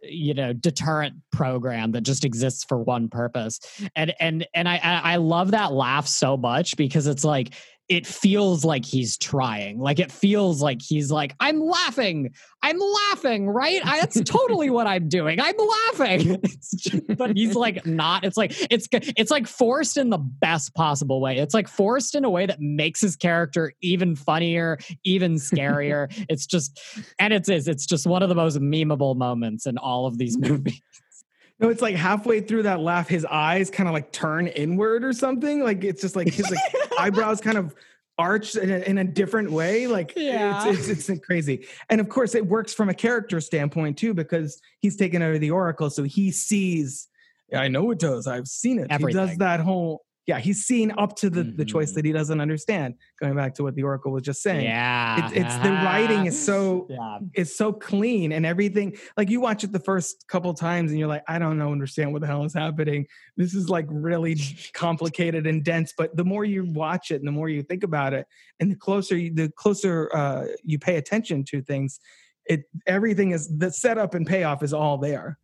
[0.01, 3.59] you know deterrent program that just exists for one purpose.
[3.95, 7.53] And and and i i I love that laugh so much because it's like
[7.91, 9.77] it feels like he's trying.
[9.77, 12.33] Like it feels like he's like, I'm laughing.
[12.63, 13.81] I'm laughing, right?
[13.83, 15.41] I, that's totally what I'm doing.
[15.41, 16.41] I'm laughing.
[16.73, 18.23] Just, but he's like not.
[18.23, 21.37] It's like it's it's like forced in the best possible way.
[21.37, 26.07] It's like forced in a way that makes his character even funnier, even scarier.
[26.29, 26.79] it's just
[27.19, 30.81] and it's it's just one of the most memeable moments in all of these movies.
[31.61, 35.13] No, it's like halfway through that laugh, his eyes kind of like turn inward or
[35.13, 35.63] something.
[35.63, 36.59] Like it's just like his like
[36.99, 37.75] eyebrows kind of
[38.17, 39.85] arched in a, in a different way.
[39.85, 40.67] Like yeah.
[40.67, 41.67] it's, it's, it's crazy.
[41.89, 45.51] And of course, it works from a character standpoint too because he's taken over the
[45.51, 47.07] Oracle, so he sees.
[47.53, 48.27] I know it does.
[48.27, 48.87] I've seen it.
[48.89, 49.21] Everything.
[49.21, 51.57] He does that whole yeah, he's seen up to the, mm-hmm.
[51.57, 52.95] the choice that he doesn't understand.
[53.19, 54.65] Going back to what the Oracle was just saying.
[54.65, 55.25] Yeah.
[55.25, 57.19] It's, it's the writing is so yeah.
[57.33, 58.95] it's so clean and everything.
[59.17, 62.13] Like you watch it the first couple times and you're like, I don't know, understand
[62.13, 63.07] what the hell is happening.
[63.35, 64.37] This is like really
[64.73, 65.93] complicated and dense.
[65.97, 68.27] But the more you watch it and the more you think about it,
[68.59, 71.99] and the closer you, the closer uh, you pay attention to things,
[72.45, 75.39] it everything is the setup and payoff is all there.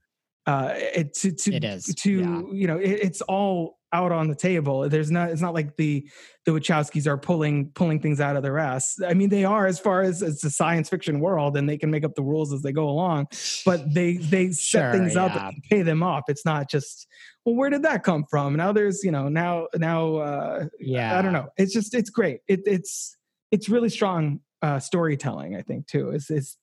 [0.48, 2.42] Uh, it to to it is to yeah.
[2.54, 4.88] you know it, it's all out on the table.
[4.90, 5.30] There's not.
[5.30, 6.08] It's not like the
[6.46, 8.96] the Wachowskis are pulling pulling things out of their ass.
[9.06, 11.92] I mean, they are as far as it's a science fiction world, and they can
[11.92, 13.28] make up the rules as they go along.
[13.66, 15.50] But they they set Sure, things up yeah.
[15.50, 16.24] and pay them off.
[16.28, 17.08] It's not just
[17.46, 18.56] well, where did that come from?
[18.56, 21.18] Now there's you know now now uh, Yeah.
[21.18, 21.48] I don't know.
[21.58, 22.40] It's just it's great.
[22.48, 23.16] It, it's
[23.52, 25.56] it's really strong uh, storytelling.
[25.56, 26.12] I think too.
[26.12, 26.58] Is is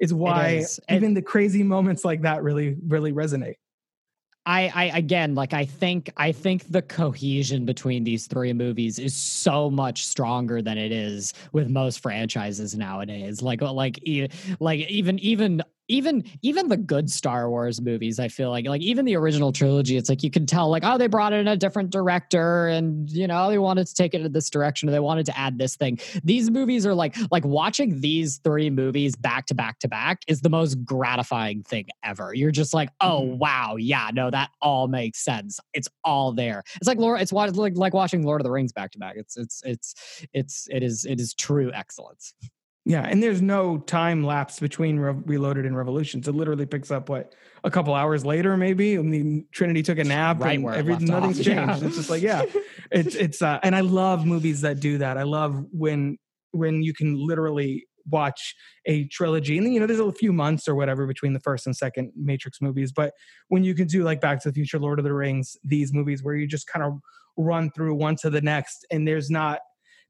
[0.00, 0.80] is why is.
[0.88, 3.54] And- even the crazy moments like that really really resonate.
[4.46, 9.14] I, I again like I think I think the cohesion between these three movies is
[9.14, 13.42] so much stronger than it is with most franchises nowadays.
[13.42, 18.50] Like like e- like even even even even the good Star Wars movies, I feel
[18.50, 21.32] like like even the original trilogy, it's like you can tell like oh they brought
[21.32, 24.88] in a different director and you know they wanted to take it in this direction
[24.88, 25.98] or they wanted to add this thing.
[26.22, 30.40] These movies are like like watching these three movies back to back to back is
[30.40, 32.32] the most gratifying thing ever.
[32.34, 33.38] You're just like oh mm-hmm.
[33.38, 35.58] wow yeah no that all makes sense.
[35.74, 36.62] It's all there.
[36.76, 39.16] It's like Lord it's like like watching Lord of the Rings back to back.
[39.16, 42.34] It's it's it's it's it is it is true excellence.
[42.90, 46.26] Yeah, and there's no time lapse between Re- Reloaded and Revolutions.
[46.26, 48.98] It literally picks up what a couple hours later, maybe.
[48.98, 51.46] I mean, Trinity took a nap, Right and where nothing's off, changed.
[51.46, 51.78] yeah.
[51.86, 52.42] It's just like, yeah,
[52.90, 53.42] it's it's.
[53.42, 55.16] Uh, and I love movies that do that.
[55.18, 56.18] I love when
[56.50, 60.66] when you can literally watch a trilogy, and then you know, there's a few months
[60.66, 63.12] or whatever between the first and second Matrix movies, but
[63.48, 66.24] when you can do like Back to the Future, Lord of the Rings, these movies
[66.24, 66.98] where you just kind of
[67.36, 69.60] run through one to the next, and there's not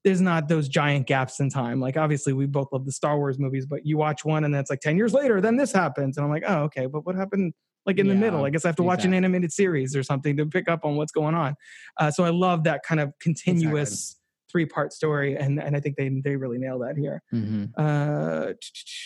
[0.05, 1.81] there's not those giant gaps in time.
[1.81, 4.61] Like obviously we both love the Star Wars movies, but you watch one and then
[4.61, 6.17] it's like 10 years later, then this happens.
[6.17, 7.53] And I'm like, oh, okay, but what happened
[7.87, 8.45] like in the middle?
[8.45, 10.97] I guess I have to watch an animated series or something to pick up on
[10.97, 11.55] what's going on.
[11.99, 14.17] Uh, so I love that kind of continuous
[14.51, 15.37] three part story.
[15.37, 17.23] And, and I think they, they really nail that here.
[17.33, 17.67] Mm-hmm.
[17.77, 18.53] Uh,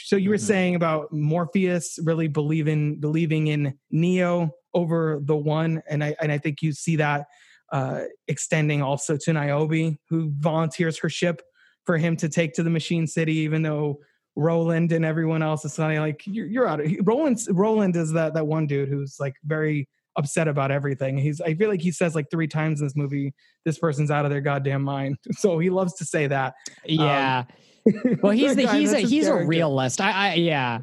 [0.05, 0.41] so you were Mhm.
[0.41, 6.39] saying about Morpheus really believing believing in Neo over the one, and I and I
[6.39, 7.27] think you see that
[7.73, 11.43] uh, extending also to Niobe, who volunteers her ship
[11.85, 14.01] for him to take to the Machine City, even though
[14.37, 17.39] Roland and everyone else is kind of like you're, you're out of he- Roland.
[17.51, 21.19] Roland is that that one dude who's like very upset about everything.
[21.19, 24.25] He's I feel like he says like three times in this movie, this person's out
[24.25, 25.19] of their goddamn mind.
[25.33, 26.55] So he loves to say that.
[26.85, 27.45] Yeah.
[28.23, 30.01] well, he's the guy, he's a he's a realist.
[30.01, 30.81] I, I yeah.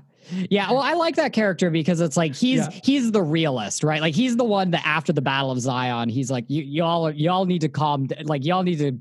[0.50, 2.80] Yeah, well, I like that character because it's like he's Yeah.
[2.84, 4.02] he's the realist, right?
[4.02, 7.46] Like he's the one that after the Battle of Zion, he's like, you y'all y'all
[7.46, 8.98] need to calm, like y'all need to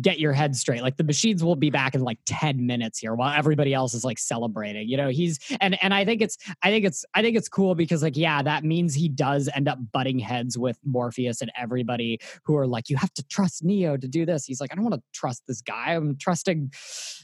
[0.00, 0.82] get your head straight.
[0.82, 4.04] Like the machines will be back in like ten minutes here, while everybody else is
[4.04, 4.88] like celebrating.
[4.88, 7.74] You know, he's and and I think it's I think it's I think it's cool
[7.74, 12.18] because like yeah, that means he does end up butting heads with Morpheus and everybody
[12.44, 14.44] who are like, you have to trust Neo to do this.
[14.44, 15.92] He's like, I don't want to trust this guy.
[15.94, 16.72] I'm trusting,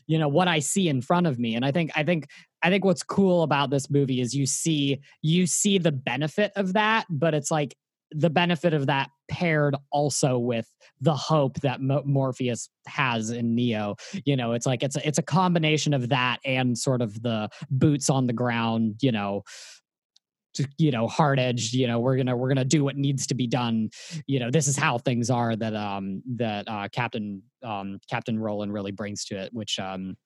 [0.07, 1.55] you know, what I see in front of me.
[1.57, 2.29] And I think I think
[2.63, 6.75] I think what's cool about this movie is you see you see the benefit of
[6.75, 7.77] that, but it's like
[8.13, 10.67] the benefit of that paired also with
[11.01, 13.97] the hope that Mo- Morpheus has in Neo.
[14.25, 17.49] You know, it's like it's a, it's a combination of that and sort of the
[17.71, 18.97] boots on the ground.
[19.01, 19.43] You know,
[20.55, 23.35] to, you know hard edged you know we're gonna we're gonna do what needs to
[23.35, 23.89] be done
[24.27, 28.73] you know this is how things are that um that uh captain um captain roland
[28.73, 30.17] really brings to it which um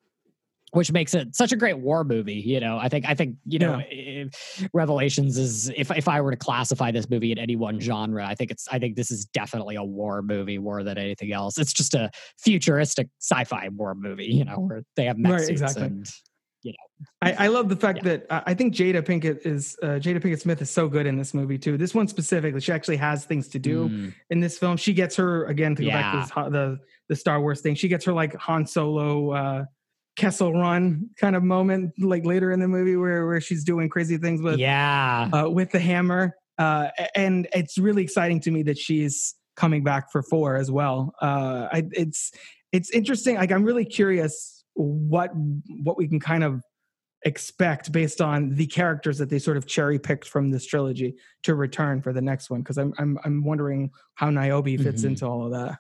[0.75, 3.59] which makes it such a great war movie you know i think i think you
[3.59, 7.81] know if revelations is if if i were to classify this movie in any one
[7.81, 11.33] genre i think it's i think this is definitely a war movie more than anything
[11.33, 15.49] else it's just a futuristic sci-fi war movie you know where they have mech Right,
[15.49, 15.83] exactly.
[15.85, 16.07] and
[16.63, 18.05] you know I, I love the fact yeah.
[18.05, 21.19] that uh, I think Jada Pinkett is uh, Jada Pinkett Smith is so good in
[21.19, 21.77] this movie too.
[21.77, 24.15] This one specifically, she actually has things to do mm.
[24.31, 24.77] in this film.
[24.77, 26.01] She gets her again to go yeah.
[26.01, 27.75] back to this, the the Star Wars thing.
[27.75, 29.65] She gets her like Han Solo uh,
[30.17, 34.17] Kessel Run kind of moment, like later in the movie where where she's doing crazy
[34.17, 36.37] things with yeah uh, with the hammer.
[36.57, 41.15] Uh, and it's really exciting to me that she's coming back for four as well.
[41.21, 42.33] Uh, I, it's
[42.73, 43.37] it's interesting.
[43.37, 45.31] Like I'm really curious what
[45.83, 46.63] what we can kind of
[47.25, 51.55] expect based on the characters that they sort of cherry picked from this trilogy to
[51.55, 55.09] return for the next one because I'm I'm I'm wondering how Niobe fits mm-hmm.
[55.09, 55.79] into all of that.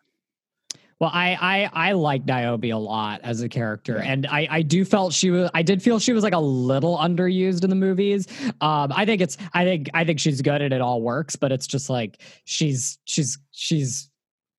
[1.00, 1.36] Well, I
[1.74, 4.12] I I like Niobe a lot as a character, yeah.
[4.12, 6.96] and I I do felt she was I did feel she was like a little
[6.98, 8.26] underused in the movies.
[8.60, 11.52] Um, I think it's I think I think she's good and it all works, but
[11.52, 14.10] it's just like she's she's she's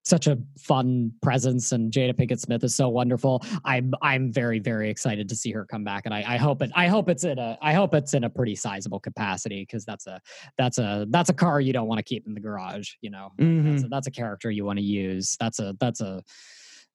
[0.06, 3.42] such a fun presence and Jada Pinkett Smith is so wonderful.
[3.64, 6.70] I'm I'm very very excited to see her come back and I, I hope it
[6.76, 10.06] I hope it's in a I hope it's in a pretty sizable capacity because that's
[10.06, 10.20] a
[10.56, 12.92] that's a that's a car you don't want to keep in the garage.
[13.00, 13.72] You know, mm-hmm.
[13.72, 15.36] that's, a, that's a character you want to use.
[15.40, 16.22] That's a that's a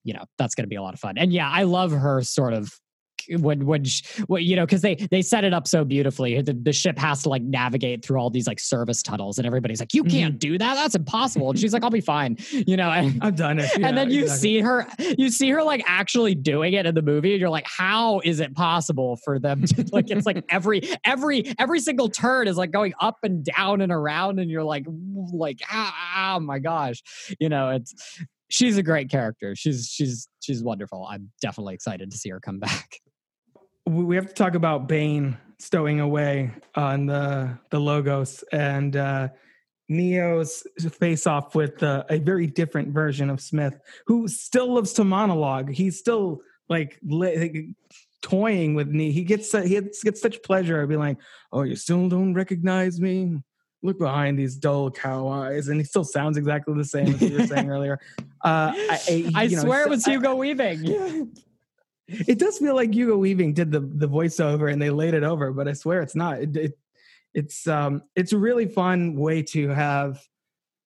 [0.06, 1.17] you know that's going to be a lot of fun.
[1.17, 2.74] And yeah, I love her sort of
[3.39, 3.86] when when
[4.28, 7.24] what you know because they they set it up so beautifully the, the ship has
[7.24, 10.52] to like navigate through all these like service tunnels and everybody's like you can't mm-hmm.
[10.52, 13.60] do that that's impossible and she's like i'll be fine you know and, i've done
[13.60, 14.41] it yeah, and then you exactly.
[14.41, 17.67] see her you see her like actually doing it in the movie and you're like
[17.67, 22.48] how is it possible for them to like it's like every every every single turn
[22.48, 24.86] is like going up and down and around and you're like
[25.34, 27.02] like ah, oh my gosh
[27.39, 27.94] you know it's
[28.52, 29.56] she's a great character.
[29.56, 31.08] She's she's she's wonderful.
[31.10, 33.00] I'm definitely excited to see her come back
[33.86, 39.30] we have to talk about Bane stowing away on the the logos and uh,
[39.89, 40.63] Neo's
[41.00, 45.70] face off with uh, a very different version of Smith, who still loves to monologue.
[45.70, 47.65] He's still like, like
[48.22, 49.12] toying with me.
[49.12, 50.82] He gets he gets, such pleasure.
[50.82, 51.17] I'd be like,
[51.52, 53.41] "Oh, you still don't recognize me?
[53.84, 57.38] Look behind these dull cow eyes." And he still sounds exactly the same as you
[57.38, 58.00] were saying earlier.
[58.44, 61.34] Uh, I, I, I swear know, it was Hugo Weaving.
[62.28, 65.52] it does feel like Hugo Weaving did the the voiceover and they laid it over,
[65.52, 66.39] but I swear it's not.
[66.39, 66.80] It, it
[67.34, 70.21] it's um it's a really fun way to have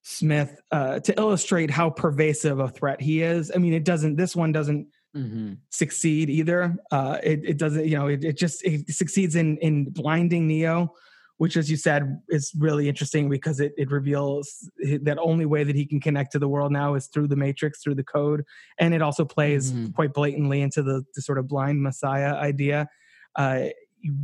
[0.08, 3.52] Smith uh, to illustrate how pervasive a threat he is.
[3.54, 4.18] I mean, it doesn't.
[4.18, 5.54] This one doesn't mm-hmm.
[5.72, 6.78] succeed either.
[6.92, 7.88] Uh, it, it doesn't.
[7.88, 10.94] You know, it, it just it succeeds in in blinding Neo
[11.38, 14.70] which as you said is really interesting because it, it reveals
[15.02, 17.82] that only way that he can connect to the world now is through the matrix
[17.82, 18.44] through the code
[18.80, 19.92] and it also plays mm-hmm.
[19.92, 22.88] quite blatantly into the, the, sort of blind messiah idea.
[23.36, 23.66] Uh,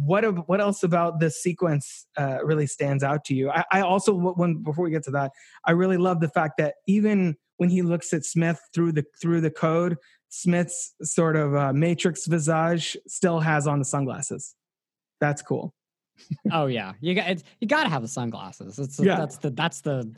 [0.04, 3.50] what what else about this sequence uh, really stands out to you?
[3.50, 5.32] I, I also when before we get to that
[5.66, 9.42] i really love the fact that even when he looks at smith through the through
[9.42, 9.98] the code
[10.30, 14.56] smith's sort of uh, matrix visage still has on the sunglasses.
[15.20, 15.74] That's cool
[16.52, 18.80] oh yeah, you got you got to have the sunglasses.
[18.80, 19.18] It's yeah.
[19.18, 20.14] that's the that's the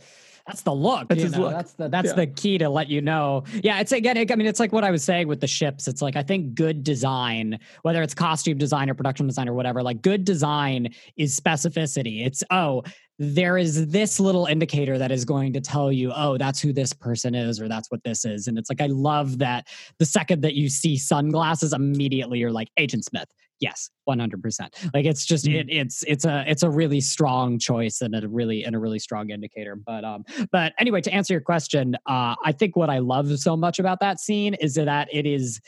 [0.46, 1.08] that's the look.
[1.08, 1.52] That's, look.
[1.52, 2.14] that's the that's yeah.
[2.16, 3.44] the key to let you know.
[3.64, 4.18] Yeah, it's again.
[4.18, 5.88] It, I mean, it's like what I was saying with the ships.
[5.88, 9.82] It's like I think good design, whether it's costume design or production design or whatever,
[9.82, 12.26] like good design is specificity.
[12.26, 12.84] It's oh,
[13.20, 16.92] there is this little indicator that is going to tell you, oh, that's who this
[16.92, 18.48] person is, or that's what this is.
[18.48, 22.70] And it's like I love that the second that you see sunglasses, immediately you're like
[22.78, 25.56] Agent Smith yes 100% like it's just mm.
[25.56, 29.00] it, it's it's a it's a really strong choice and a really and a really
[29.00, 33.00] strong indicator but um but anyway to answer your question uh i think what i
[33.00, 35.62] love so much about that scene is that it is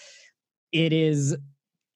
[0.71, 1.37] it is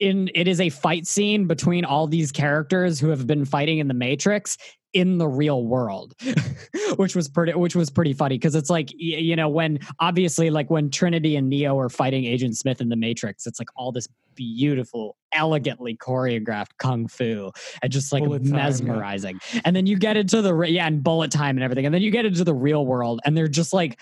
[0.00, 3.88] in it is a fight scene between all these characters who have been fighting in
[3.88, 4.56] the matrix
[4.92, 6.14] in the real world
[6.96, 10.68] which was pretty which was pretty funny because it's like you know when obviously like
[10.68, 14.08] when trinity and neo are fighting agent smith in the matrix it's like all this
[14.40, 17.50] beautiful elegantly choreographed kung fu
[17.82, 19.60] and just like bullet mesmerizing time, yeah.
[19.64, 22.10] and then you get into the yeah and bullet time and everything and then you
[22.10, 23.98] get into the real world and they're just like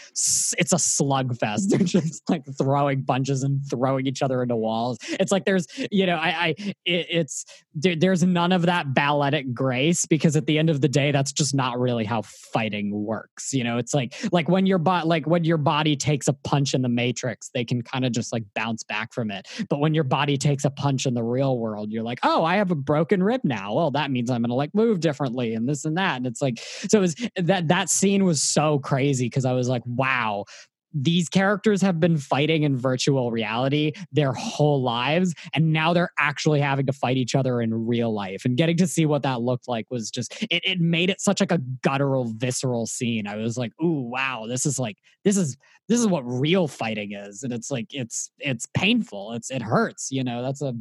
[0.57, 1.69] it's a slugfest.
[1.69, 4.99] They're just like throwing punches and throwing each other into walls.
[5.03, 9.53] It's like there's you know i i it, it's there, there's none of that balletic
[9.53, 13.53] grace because at the end of the day that's just not really how fighting works
[13.53, 13.79] you know?
[13.79, 16.89] It's like like when your bot like when your body takes a punch in the
[16.89, 19.47] matrix they can kind of just like bounce back from it.
[19.69, 22.57] But when your body takes a punch in the real world you're like oh i
[22.57, 23.75] have a broken rib now.
[23.75, 26.59] Well that means i'm gonna like move differently and this and that and it's like
[26.59, 30.45] so it was that that scene was so crazy because i was like wow
[30.93, 36.61] these characters have been fighting in virtual reality their whole lives and now they're actually
[36.61, 38.45] having to fight each other in real life.
[38.45, 41.41] And getting to see what that looked like was just it, it made it such
[41.41, 43.27] like a guttural visceral scene.
[43.27, 45.57] I was like ooh wow this is like this is
[45.89, 47.43] this is what real fighting is.
[47.43, 49.33] And it's like it's it's painful.
[49.33, 50.43] It's it hurts you know?
[50.43, 50.75] That's a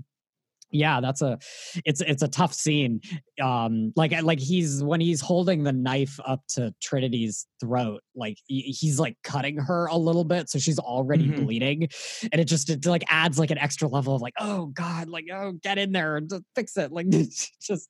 [0.72, 1.38] yeah that's a
[1.86, 3.00] it's it's a tough scene
[3.42, 9.00] um like like he's when he's holding the knife up to trinity's throat like he's
[9.00, 11.46] like cutting her a little bit so she's already mm-hmm.
[11.46, 11.88] bleeding
[12.32, 15.26] and it just it like adds like an extra level of like oh god like
[15.34, 17.08] oh get in there and fix it like
[17.62, 17.90] just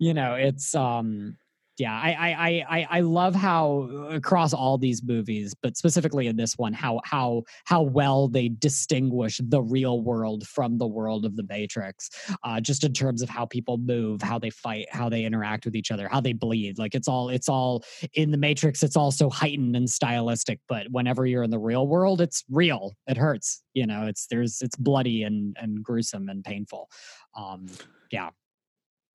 [0.00, 1.36] you know it's um
[1.80, 6.36] yeah, I, I I I love how uh, across all these movies, but specifically in
[6.36, 11.36] this one, how how how well they distinguish the real world from the world of
[11.36, 12.10] the Matrix,
[12.44, 15.74] uh, just in terms of how people move, how they fight, how they interact with
[15.74, 16.78] each other, how they bleed.
[16.78, 18.82] Like it's all it's all in the Matrix.
[18.82, 22.94] It's also heightened and stylistic, but whenever you're in the real world, it's real.
[23.06, 23.62] It hurts.
[23.72, 26.90] You know, it's there's it's bloody and and gruesome and painful.
[27.34, 27.68] Um,
[28.10, 28.30] yeah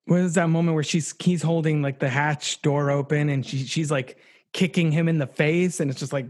[0.06, 3.66] what is that moment where she's he's holding like the hatch door open and she
[3.66, 4.18] she's like
[4.54, 6.28] kicking him in the face and it's just like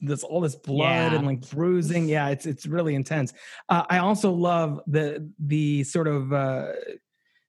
[0.00, 1.18] this all this blood yeah.
[1.18, 2.08] and like bruising?
[2.08, 3.32] Yeah it's it's really intense.
[3.68, 6.68] Uh, i also love the the sort of uh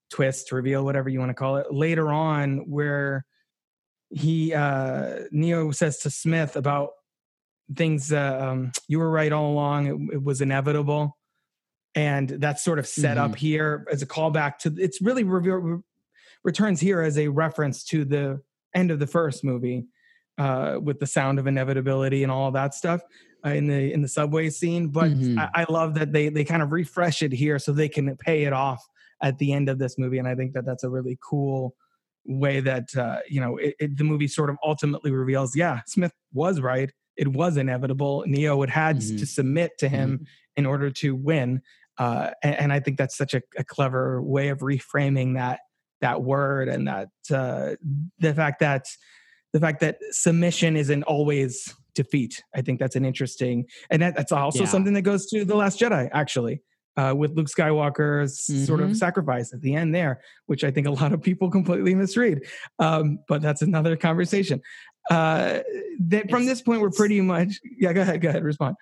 [0.10, 3.26] twist reveal whatever you want to call it later on where
[4.10, 6.90] he uh neo says to smith about
[7.76, 11.18] things uh, um you were right all along it, it was inevitable
[11.96, 13.32] and that's sort of set mm-hmm.
[13.32, 15.80] up here as a callback to it's really re-
[16.44, 18.42] returns here as a reference to the
[18.74, 19.86] end of the first movie
[20.38, 23.02] uh, with the sound of inevitability and all that stuff
[23.46, 25.40] uh, in the in the subway scene but mm-hmm.
[25.40, 28.44] I, I, love that they they kind of refresh it here so they can pay
[28.44, 28.84] it off
[29.22, 31.76] at the end of this movie and i think that that's a really cool
[32.26, 36.14] way that uh, you know it, it, the movie sort of ultimately reveals yeah smith
[36.34, 39.18] was right it was inevitable neo had had mm-hmm.
[39.18, 40.24] to submit to him mm-hmm.
[40.56, 41.62] in order to win
[42.02, 45.60] uh, and, and, I think that's such a, a, clever way of reframing that
[46.02, 47.76] that word and that uh,
[48.18, 48.86] the fact that
[49.54, 52.42] the fact that submission isn't always defeat.
[52.56, 54.70] I think that's an interesting, and that, that's also yeah.
[54.70, 56.64] something that goes to the Last Jedi actually.
[56.98, 58.66] Uh, with Luke Skywalker's mm-hmm.
[58.66, 58.96] sort of mm-hmm.
[58.96, 62.42] sacrifice at the end there, which I think a lot of people completely misread.
[62.80, 64.62] Um, but that's another conversation.
[65.10, 65.60] Uh,
[66.02, 67.94] that from this point, we're pretty much yeah.
[67.94, 68.76] Go ahead, go ahead, respond.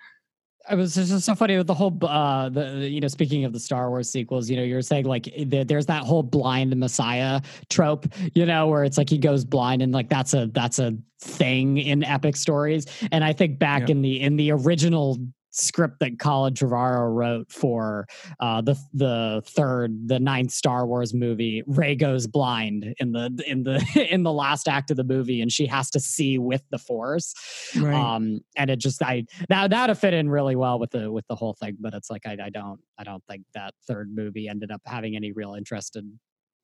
[0.70, 3.60] It was just so funny with the whole, uh, the you know, speaking of the
[3.60, 8.46] Star Wars sequels, you know, you're saying like there's that whole blind Messiah trope, you
[8.46, 12.04] know, where it's like he goes blind and like that's a that's a thing in
[12.04, 12.86] epic stories.
[13.10, 13.92] And I think back yeah.
[13.92, 15.18] in the in the original
[15.50, 18.06] script that Colin Trevorrow wrote for
[18.38, 21.62] uh, the the third, the ninth Star Wars movie.
[21.66, 25.52] Rey goes blind in the in the in the last act of the movie, and
[25.52, 27.34] she has to see with the Force.
[27.76, 27.94] Right.
[27.94, 31.36] Um, and it just I that that'd fit in really well with the with the
[31.36, 31.76] whole thing.
[31.78, 35.16] But it's like I, I don't I don't think that third movie ended up having
[35.16, 36.18] any real interest in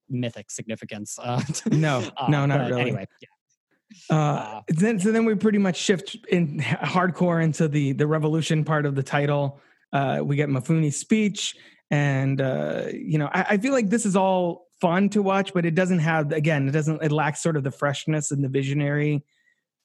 [0.08, 1.18] mythic significance.
[1.20, 2.80] Uh, no, no, not really.
[2.82, 3.28] Anyway, yeah.
[4.10, 8.64] Uh, uh, then so then we pretty much shift in hardcore into the the revolution
[8.64, 9.60] part of the title.
[9.92, 11.56] Uh, we get Mifune's speech,
[11.90, 15.64] and uh, you know, I, I, feel like this is all fun to watch, but
[15.64, 19.24] it doesn't have again, it doesn't, it lacks sort of the freshness and the visionary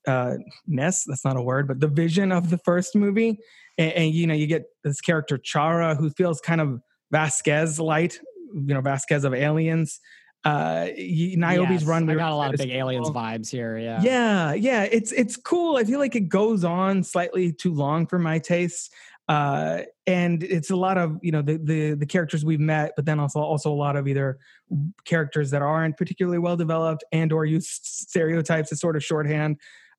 [0.07, 0.35] uh
[0.65, 1.03] ness.
[1.05, 3.39] That's not a word, but the vision of the first movie.
[3.77, 6.81] And, and you know, you get this character Charra who feels kind of
[7.11, 8.19] Vasquez light,
[8.53, 9.99] you know, Vasquez of Aliens
[10.43, 12.09] uh Niobe's yes, run.
[12.09, 13.77] I got a lot of big aliens vibes here.
[13.77, 14.01] Yeah.
[14.01, 14.53] Yeah.
[14.53, 14.83] Yeah.
[14.83, 15.77] It's it's cool.
[15.77, 18.91] I feel like it goes on slightly too long for my taste.
[19.27, 23.05] Uh and it's a lot of, you know, the the the characters we've met, but
[23.05, 24.39] then also also a lot of either
[25.05, 29.57] characters that aren't particularly well developed and or use stereotypes as sort of shorthand.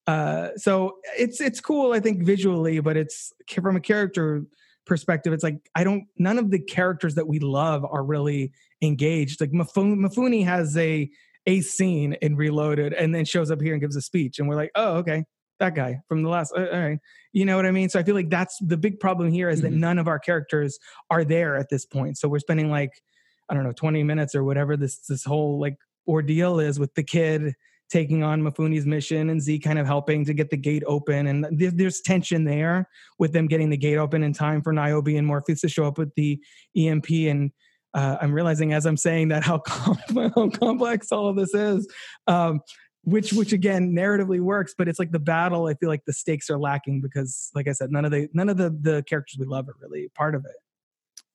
[0.08, 4.42] Uh so it's it's cool, I think, visually, but it's from a character
[4.84, 8.50] perspective, it's like I don't none of the characters that we love are really
[8.82, 9.40] engaged.
[9.40, 11.10] Like Mifune, Mifune has a
[11.46, 14.56] a scene in Reloaded and then shows up here and gives a speech, and we're
[14.56, 15.24] like, oh, okay,
[15.58, 16.52] that guy from the last.
[16.56, 16.98] Uh, all right,
[17.32, 17.88] you know what I mean?
[17.88, 19.72] So I feel like that's the big problem here is mm-hmm.
[19.72, 20.78] that none of our characters
[21.10, 22.18] are there at this point.
[22.18, 22.92] So we're spending like
[23.48, 25.76] I don't know, twenty minutes or whatever this this whole like
[26.06, 27.54] ordeal is with the kid
[27.92, 31.26] taking on Mifune's mission and Zee kind of helping to get the gate open.
[31.26, 35.26] And there's tension there with them getting the gate open in time for Niobe and
[35.26, 36.40] Morpheus to show up with the
[36.74, 37.10] EMP.
[37.10, 37.52] And
[37.94, 41.88] uh, I'm realizing as I'm saying that how, how complex all of this is.
[42.26, 42.60] Um,
[43.04, 46.48] which which again narratively works but it's like the battle i feel like the stakes
[46.48, 49.44] are lacking because like i said none of the none of the the characters we
[49.44, 50.54] love are really part of it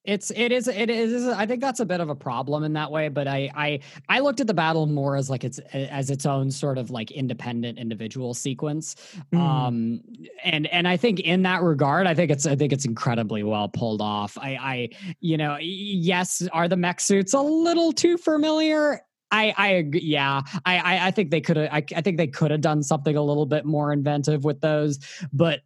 [0.08, 2.90] it's it is it is I think that's a bit of a problem in that
[2.90, 6.26] way, but I I I looked at the battle more as like it's as its
[6.26, 8.96] own sort of like independent individual sequence.
[9.34, 9.40] Mm.
[9.40, 10.02] Um
[10.46, 13.68] and and I think in that regard, I think it's I think it's incredibly well
[13.68, 14.38] pulled off.
[14.38, 19.02] I I you know, yes, are the mech suits a little too familiar?
[19.30, 21.68] I, I, yeah, I, I think they could have.
[21.70, 25.00] I, I think they could have done something a little bit more inventive with those.
[25.34, 25.64] But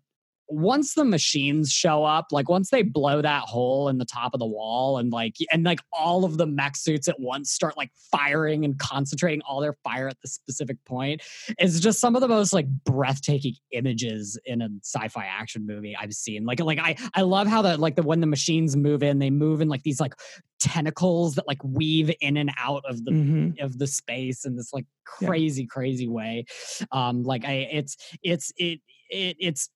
[0.52, 4.40] once the machines show up, like once they blow that hole in the top of
[4.40, 7.92] the wall and like and like all of the mech suits at once start like
[8.12, 11.22] firing and concentrating all their fire at the specific point,
[11.60, 16.14] is just some of the most like breathtaking images in a sci-fi action movie I've
[16.14, 16.46] seen.
[16.46, 19.30] Like like I I love how that like the when the machines move in, they
[19.30, 20.14] move in like these like
[20.60, 23.60] tentacles that like weave in and out of the Mhm.
[23.62, 24.86] of the space in this like
[25.20, 25.28] Yeah.
[25.28, 26.46] crazy crazy way.
[26.92, 28.80] Um like I it's it's it
[29.10, 29.70] it it's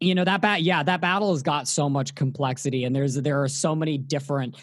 [0.00, 3.42] you know that bat yeah that battle has got so much complexity and there's there
[3.42, 4.56] are so many different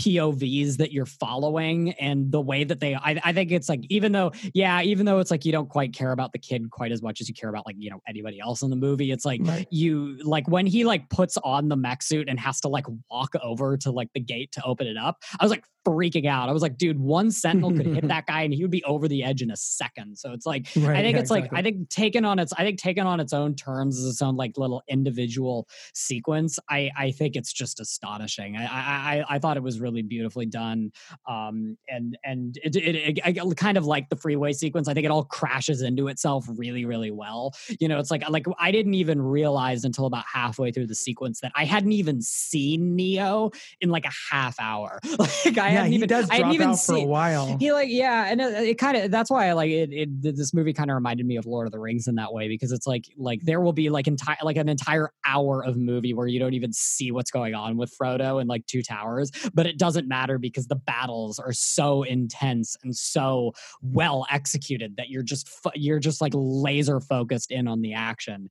[0.00, 4.10] povs that you're following and the way that they I, I think it's like even
[4.12, 7.02] though yeah even though it's like you don't quite care about the kid quite as
[7.02, 9.40] much as you care about like you know anybody else in the movie it's like
[9.44, 9.68] Right.
[9.70, 13.34] you like when he like puts on the mech suit and has to like walk
[13.42, 16.52] over to like the gate to open it up i was like freaking out i
[16.52, 19.22] was like dude one sentinel could hit that guy and he would be over the
[19.22, 21.52] edge in a second so it's like Right, I think yeah, it's like.
[21.52, 24.36] I think taken on its I think taken on its own terms as its own
[24.36, 26.58] like little individual sequence.
[26.68, 28.56] I I think it's just astonishing.
[28.56, 30.92] I I I, I thought it was really beautifully done.
[31.28, 34.88] Um and and it, it, it I kind of like the freeway sequence.
[34.88, 37.52] I think it all crashes into itself really really well.
[37.78, 41.40] You know, it's like like I didn't even realize until about halfway through the sequence
[41.40, 45.00] that I hadn't even seen Neo in like a half hour.
[45.44, 47.56] Like I yeah, hadn't he even does I hadn't drop even out for a while.
[47.58, 50.22] he like yeah, and it, it kind of that's why I like it, it.
[50.22, 52.72] This movie kind of reminded me of Lord of the Rings in that way because
[52.72, 56.26] it's like like there will be like entire like an entire hour of movie where
[56.26, 59.78] you don't even see what's going on with Frodo and like Two Towers, but it
[59.78, 63.52] doesn't matter because the battles are so intense and so
[63.82, 68.48] well executed that you're just fo- you're just like laser focused in on the action.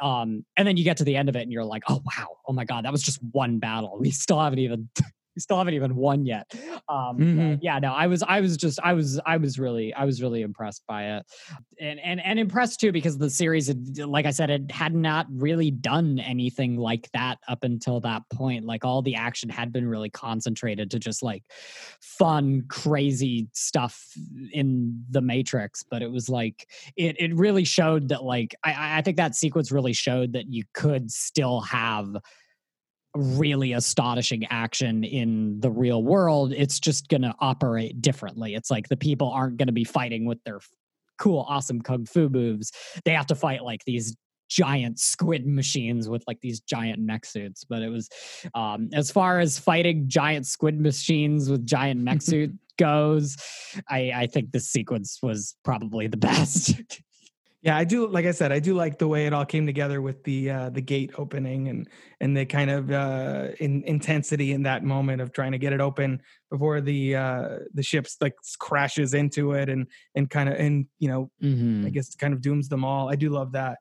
[0.00, 2.36] Um, and then you get to the end of it and you're like, oh wow,
[2.46, 3.98] oh my god, that was just one battle.
[4.04, 4.90] We still haven't even
[5.34, 6.52] we still haven't even won yet.
[6.88, 7.58] Um, Mhm.
[7.62, 10.42] yeah, no, I was, I was just, I was, I was really, I was really
[10.42, 11.26] impressed by it,
[11.80, 15.26] and and and impressed too because the series, had, like I said, it had not
[15.30, 18.64] really done anything like that up until that point.
[18.64, 21.44] Like all the action had been really concentrated to just like
[22.00, 24.06] fun, crazy stuff
[24.52, 29.02] in the Matrix, but it was like it, it really showed that like I, I
[29.02, 32.16] think that sequence really showed that you could still have
[33.14, 38.54] really astonishing action in the real world it's just going to operate differently.
[38.54, 40.60] It's like the people aren't going to be fighting with their
[41.18, 42.72] cool awesome kung fu moves.
[43.04, 44.16] They have to fight like these
[44.48, 48.10] giant squid machines with like these giant mech suits but it was
[48.54, 53.38] um as far as fighting giant squid machines with giant mech suit goes
[53.88, 56.74] i i think this sequence was probably the best
[57.64, 58.06] Yeah, I do.
[58.06, 60.70] Like I said, I do like the way it all came together with the uh,
[60.70, 61.88] the gate opening and
[62.20, 65.80] and the kind of uh, in, intensity in that moment of trying to get it
[65.80, 70.86] open before the uh, the ships like crashes into it and and kind of and
[70.98, 71.86] you know Mhm.
[71.86, 73.10] I guess kind of dooms them all.
[73.10, 73.78] I do love that.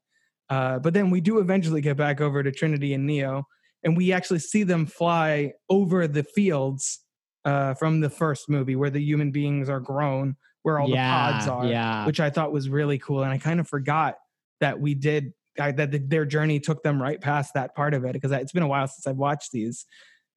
[0.50, 3.44] Uh, but then we do eventually get back over to Trinity and Neo,
[3.84, 7.00] and we actually see them fly over the fields
[7.46, 11.48] uh, from the first movie where the human beings are grown, where all the pods
[11.48, 12.06] are, yeah.
[12.06, 13.24] which I thought was really cool.
[13.24, 14.18] And I kind of forgot
[14.60, 18.06] that we did I, that the, their journey took them right past that part of
[18.06, 19.86] it because it's been a while since I've watched these.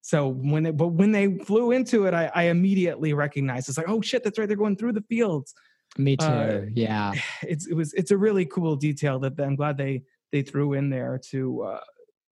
[0.01, 3.89] So when they, but when they flew into it, I, I immediately recognized it's like,
[3.89, 5.53] oh shit, that's right, they're going through the fields
[5.97, 7.13] me too Uh, yeah
[7.43, 10.89] it's it was it's a really cool detail that I'm glad they they threw in
[10.89, 11.79] there to uh,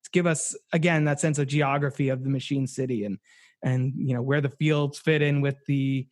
[0.04, 3.18] to give us again that sense of geography of the machine city and
[3.64, 6.08] and you know where the fields fit in with the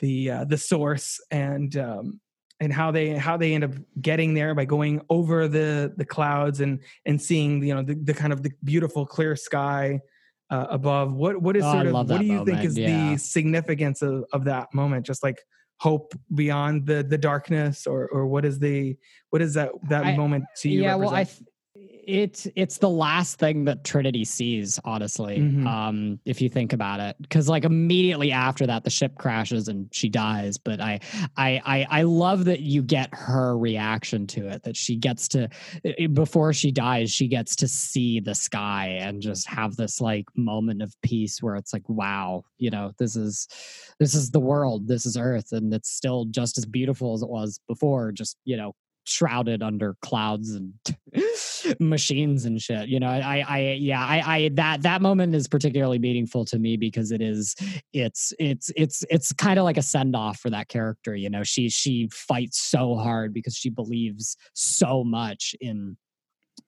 [0.00, 2.20] the uh, the source and um,
[2.58, 6.60] and how they how they end up getting there by going over the the clouds
[6.60, 10.00] and and seeing you know the, the kind of the beautiful clear sky
[10.50, 11.12] uh, above.
[11.14, 13.12] What what is Oh, sort of what do you think is yeah.
[13.12, 15.06] the significance of, of that moment?
[15.06, 15.38] Just like
[15.78, 18.96] hope beyond the the darkness or or what is the
[19.30, 21.42] what is that that I- moment to you yeah well i th-
[22.06, 25.66] it's it's the last thing that trinity sees honestly Mhm.
[25.66, 29.88] um if you think about it because like immediately after that the ship crashes and
[29.92, 31.00] she dies but I,
[31.36, 35.48] I i i love that you get her reaction to it that she gets to
[36.12, 40.82] before she dies she gets to see the sky and just have this like moment
[40.82, 43.46] of peace where it's like wow you know this is
[43.98, 47.28] this is the world this is earth and it's still just as beautiful as it
[47.28, 48.74] was before just you know
[49.04, 50.72] shrouded under clouds and
[51.78, 55.98] machines and shit you know i i yeah i i that that moment is particularly
[55.98, 57.54] meaningful to me because it is
[57.92, 61.42] it's it's it's it's kind of like a send off for that character you know
[61.42, 65.96] she she fights so hard because she believes so much in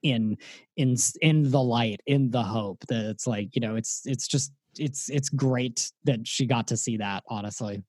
[0.02, 0.36] in
[0.76, 4.52] in in the light in the hope that it's like you know it's it's just
[4.78, 7.82] it's it's great that she got to see that honestly.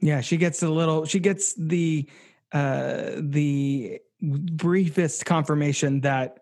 [0.00, 2.08] Yeah she gets a little she gets the
[2.52, 6.40] uh the briefest confirmation that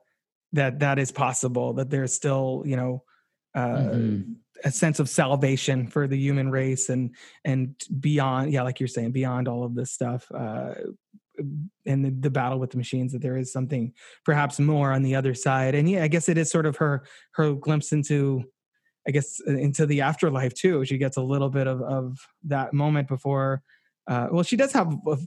[0.52, 1.74] that that is possible.
[1.74, 3.02] That there's still you know.
[3.54, 4.36] Uh, Mhm.
[4.64, 7.14] a sense of salvation for the human race and
[7.44, 10.74] and beyond yeah like you're saying beyond all of this stuff uh
[11.86, 13.92] and the, the battle with the machines that there is something
[14.24, 17.04] perhaps more on the other side and yeah i guess it is sort of her
[17.32, 18.42] her glimpse into
[19.06, 22.72] i guess uh, into the afterlife too she gets a little bit of of that
[22.72, 23.62] moment before
[24.08, 25.18] uh well she does have a-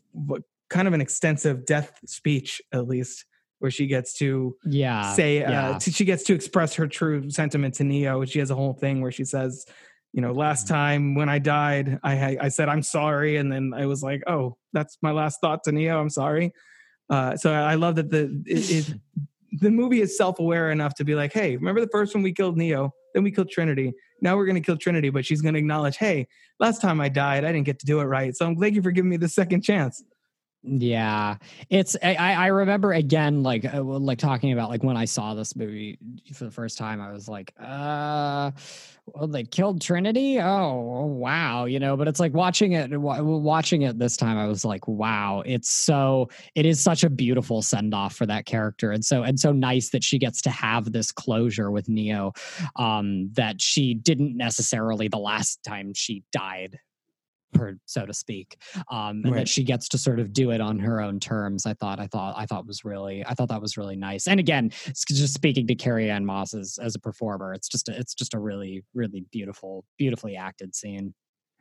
[0.69, 3.25] kind of an extensive death speech at least
[3.59, 5.13] where she gets to Yeah.
[5.13, 5.77] say uh, yeah.
[5.79, 8.23] she gets to express her true sentiment to Neo.
[8.25, 9.65] She has a whole thing where she says,
[10.13, 10.73] "You know, last Mm-hmm.
[10.75, 14.55] time when I died, I I said I'm sorry, and then I was like, oh,
[14.71, 15.99] that's my last thought to Neo.
[15.99, 16.53] I'm sorry."
[17.09, 18.93] Uh, so I I love that the it, it,
[19.61, 22.31] the movie is self aware enough to be like, "Hey, remember the first one we
[22.31, 23.91] killed Neo, then we killed Trinity.
[24.21, 26.27] Now we're going to kill Trinity, but she's going to acknowledge, hey,
[26.59, 28.35] last time I died, I didn't get to do it right.
[28.35, 30.01] So I'm glad you for giving me the second chance."
[30.61, 31.37] Yeah,
[31.69, 35.55] it's I I remember again like uh, like talking about like when I saw this
[35.55, 35.97] movie
[36.33, 38.51] for the first time I was like uh
[39.05, 40.37] well they killed Trinity?
[40.41, 44.65] Oh wow you know but it's like watching it watching it this time I was
[44.65, 49.03] like wow it's so it is such a beautiful send off for that character and
[49.03, 52.33] so and so nice that she gets to have this closure with Neo
[52.75, 56.79] um that she didn't necessarily the last time she died
[57.53, 58.57] per so to speak
[58.91, 59.39] um and Right.
[59.39, 62.07] that she gets to sort of do it on her own terms i thought i
[62.07, 64.71] thought i thought was really i thought that was really nice and again
[65.07, 68.39] just speaking to Carrie-Anne Moss as, as a performer it's just a, it's just a
[68.39, 71.13] really really beautiful beautifully acted scene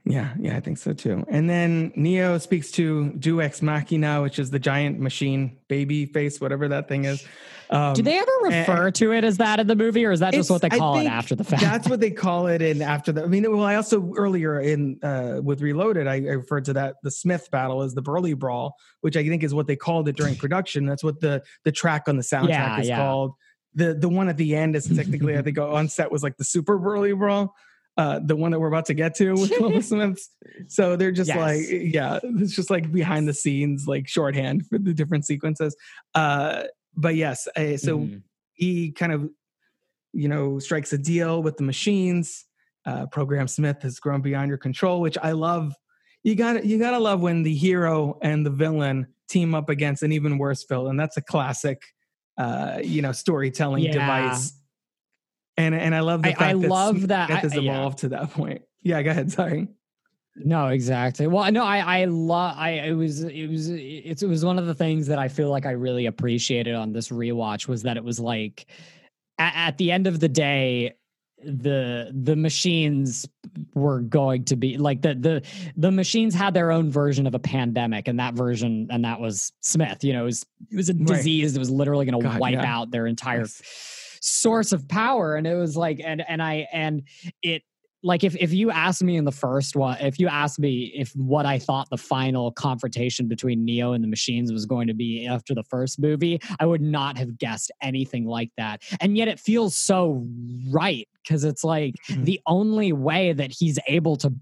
[0.05, 1.25] Yeah, yeah, I think so too.
[1.29, 6.41] And then Neo speaks to Deus Ex Machina, which is the giant machine baby face,
[6.41, 7.27] whatever that thing is.
[7.71, 10.33] Um, do they ever refer to it as that in the movie or is that
[10.33, 13.13] just what they call it after the fact That's what they call it in after
[13.13, 13.25] the.
[13.25, 16.97] I mean, well, I also earlier in uh, with Reloaded, I, I referred to that
[17.03, 20.17] the Smith battle as the Burly Brawl, which I think is what they called it
[20.17, 20.87] during production.
[20.87, 22.97] That's what the the track on the soundtrack Yeah, is yeah.
[22.97, 23.35] called.
[23.75, 26.45] The the one at the end is technically I think on set was like the
[26.45, 27.55] Super Burly Brawl.
[27.99, 30.31] Uh, the one that we're about to get to with the Smiths.
[30.69, 31.37] So they're just Yes.
[31.37, 35.75] like, yeah, it's just like behind the scenes, like shorthand for the different sequences.
[36.15, 36.63] Uh,
[36.97, 38.23] but yes, uh, so Mhm.
[38.55, 39.29] he kind of
[40.13, 42.47] you know strikes a deal with the machines
[42.87, 45.75] uh program smith has grown beyond your control which i love
[46.23, 50.03] you got you got to love when the hero and the villain team up against
[50.03, 51.83] an even worse villain that's a classic
[52.39, 53.93] uh you know storytelling Yeah.
[53.93, 54.55] device
[55.59, 57.61] and and i love the I- fact I that love Smith that- I- has yeah.
[57.61, 59.69] evolved to that point yeah go ahead sorry
[60.41, 61.27] No, exactly.
[61.27, 64.67] Well, no, I I love I it was it was it's it was one of
[64.67, 68.05] the things that I feel like I really appreciated on this rewatch was that it
[68.05, 68.67] was like
[69.39, 70.95] at, at the end of the day
[71.45, 73.27] the the machines
[73.75, 75.43] were going to be like the the
[75.77, 79.53] the machines had their own version of a pandemic and that version and that was
[79.61, 81.07] Smith you know it was it was a Right.
[81.07, 82.65] disease that was literally going to wipe yeah.
[82.77, 83.63] out their entire Yes.
[84.21, 87.03] Source of power and it was like and and I and
[87.43, 87.63] it
[88.03, 91.11] like if if you asked me in the first one if you asked me if
[91.17, 95.27] what i thought the final confrontation between neo and the machines was going to be
[95.27, 99.41] after the first movie i would not have guessed anything like that and yet it
[99.41, 100.25] feels so
[100.71, 102.25] right because it's like Mhm.
[102.25, 104.33] the only way that he's able to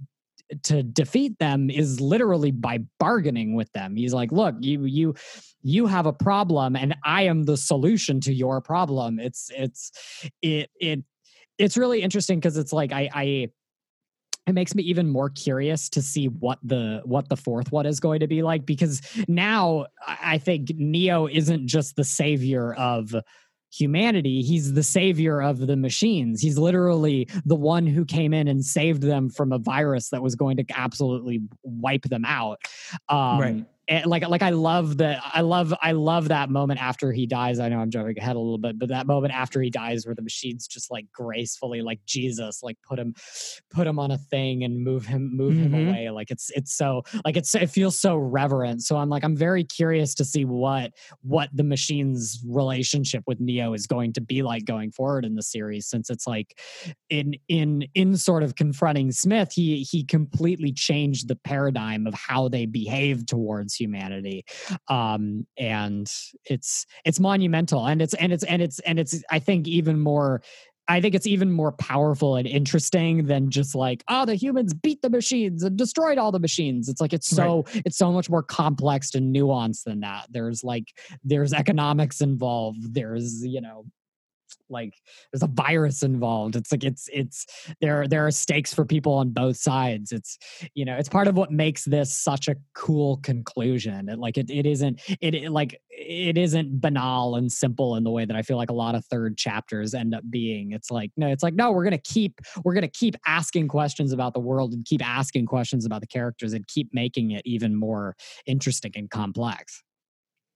[0.63, 3.97] to defeat them is literally by bargaining with them.
[3.97, 5.15] He's like look you you
[5.63, 9.19] you have a problem and i am the solution to your problem.
[9.19, 9.93] It's it's
[10.43, 11.05] it it
[11.59, 13.49] it's really interesting because it's like I, I
[14.47, 17.99] it makes me even more curious to see what the what the fourth one is
[17.99, 23.15] going to be like because now I I think Neo isn't just the savior of
[23.73, 28.65] humanity he's the savior of the machines he's literally the one who came in and
[28.65, 32.59] saved them from a virus that was going to absolutely wipe them out
[33.09, 33.65] um Right.
[33.89, 37.59] And like like I love that I love I love that moment after he dies.
[37.59, 40.15] I know I'm jumping ahead a little bit, but that moment after he dies where
[40.15, 43.15] the machines just like gracefully like Jesus like put him
[43.71, 45.75] put him on a thing and move him move him Mhm.
[45.75, 46.11] away.
[46.11, 48.83] Like it's it's so like it's it feels so reverent.
[48.83, 53.73] So I'm like I'm very curious to see what what the machines relationship with Neo
[53.73, 56.59] is going to be like going forward in the series since it's like
[57.11, 62.49] in in in sort of confronting Smith, he he completely changed the paradigm of how
[62.49, 64.45] they behave towards humanity,
[64.89, 66.11] um, and
[66.45, 70.43] it's it's monumental, and it's and it's and it's and it's I think even more.
[70.89, 75.03] I think it's even more powerful and interesting than just like, oh, the humans beat
[75.03, 76.89] the machines and destroyed all the machines.
[76.89, 80.29] It's like it's so it's so much more complex and nuanced than that.
[80.31, 80.93] There's like
[81.25, 82.95] there's economics involved.
[82.95, 83.85] There's you know
[84.69, 84.95] like
[85.33, 86.57] there's a virus involved.
[86.57, 87.47] It's like it's it's
[87.81, 90.13] there there are stakes for people on both sides.
[90.13, 90.39] It's
[90.75, 94.09] you know it's part of what makes this such a cool conclusion.
[94.09, 98.11] It, like it, it isn't it, it like it isn't banal and simple in the
[98.11, 100.73] way that i feel like a lot of third chapters end up being.
[100.73, 104.35] It's like no it's like no we're gonna keep we're gonna keep asking questions about
[104.35, 108.17] the world and keep asking questions about the characters and keep making it even more
[108.47, 109.83] interesting and complex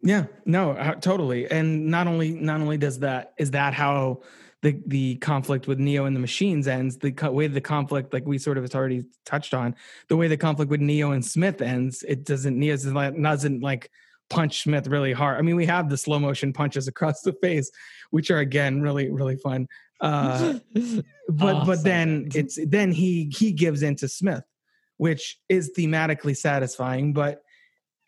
[0.03, 1.51] yeah, no, uh, totally.
[1.51, 4.23] And not only not only does that is that how
[4.63, 6.99] the the conflict with Neo and the machines ends.
[6.99, 9.75] The co- way the conflict, like we sort of has already touched on,
[10.09, 13.61] the way the conflict with Neo and Smith ends, it doesn't Neo doesn't like, doesn't
[13.63, 13.91] like
[14.29, 15.39] punch Smith really hard.
[15.39, 17.71] I mean, we have the slow motion punches across the face,
[18.11, 19.67] which are again really really fun.
[20.01, 20.59] Uh,
[21.29, 24.45] but Oh, but then it's then he he gives in to Smith,
[24.99, 27.43] which is thematically satisfying, but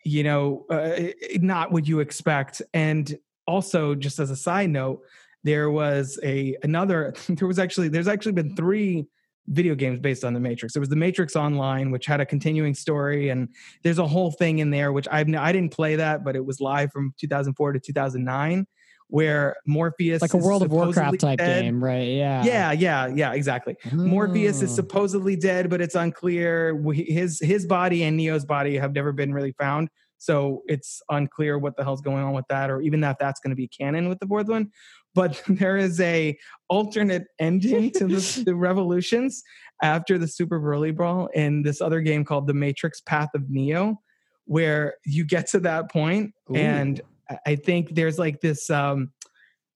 [0.03, 2.61] you know, uh, it- it- not what you expect.
[2.73, 5.01] And also, just as a side note,
[5.43, 7.13] there was a another.
[7.29, 9.05] There was actually there's actually been three
[9.47, 10.73] video games based on the Matrix.
[10.73, 13.49] There was the Matrix Online, which had a continuing story, and
[13.83, 16.61] there's a whole thing in there which I've I didn't play that, but it was
[16.61, 18.65] live from 2004 to 2009,
[19.13, 21.61] where Morpheus like a world of warcraft type dead.
[21.61, 23.75] game right yeah Yeah, yeah, yeah, exactly.
[23.91, 24.75] Morpheus is Oh.
[24.75, 26.75] supposedly dead, but it's unclear.
[26.91, 31.77] His his body and Neo's body have never been really found, so it's unclear what
[31.77, 34.17] the hell's going on with that, or even if that's going to be canon with
[34.17, 34.71] the fourth one.
[35.13, 36.35] But there is a
[36.67, 39.43] alternate ending to the, the Revolutions
[39.83, 43.99] after the Super Burly Brawl in this other game called The Matrix Path of Neo,
[44.45, 47.07] where you get to that point, and I-
[47.45, 48.69] I think there's like this.
[48.69, 49.11] um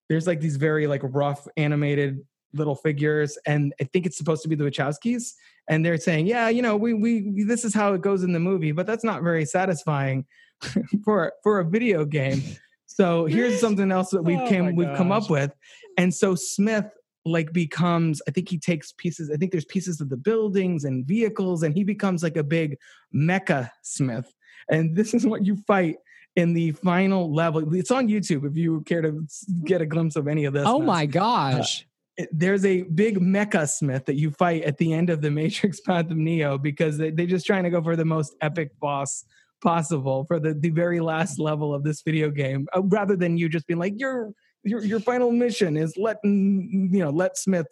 [0.10, 2.20] there's like these very like rough animated
[2.54, 5.34] little figures and i think it's supposed to be the wachowskis
[5.68, 8.40] and they're saying yeah you know we we this is how it goes in the
[8.40, 10.26] movie but that's not very satisfying
[11.04, 12.42] for for a video game
[12.86, 15.52] so here's something else that we've Oh came we've come up with
[15.98, 16.86] and so smith
[17.26, 21.06] like becomes i think he takes pieces i think there's pieces of the buildings and
[21.06, 22.78] vehicles and he becomes like a big
[23.14, 24.34] mecha smith
[24.72, 25.98] and this is what you fight
[26.38, 29.28] in the final level it's on youtube if you care to
[29.66, 30.88] get a glimpse of any of this oh mess.
[30.88, 31.82] my gosh
[32.16, 35.82] It- there's a big mecha smith that you fight at the end of the matrix
[35.82, 39.26] path of neo because they, they're just trying to go for the most epic boss
[39.62, 43.50] possible for the, the very last level of this video game uh, rather than you
[43.50, 44.32] just being like your
[44.64, 47.68] your your final mission is let you know let smith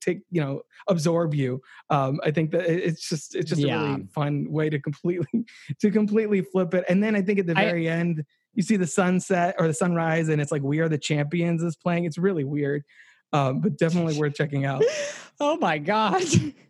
[0.00, 1.60] take you know absorb you
[1.90, 5.44] um i think that it's just it's just a really fun way to completely
[5.80, 6.84] to completely flip it.
[6.88, 9.74] And then i think at the I- very end you see the sunset or the
[9.74, 12.04] sunrise and it's like we are the champions is playing.
[12.04, 12.84] It's really weird
[13.32, 14.82] um but definitely worth checking out.
[15.40, 16.22] Oh my god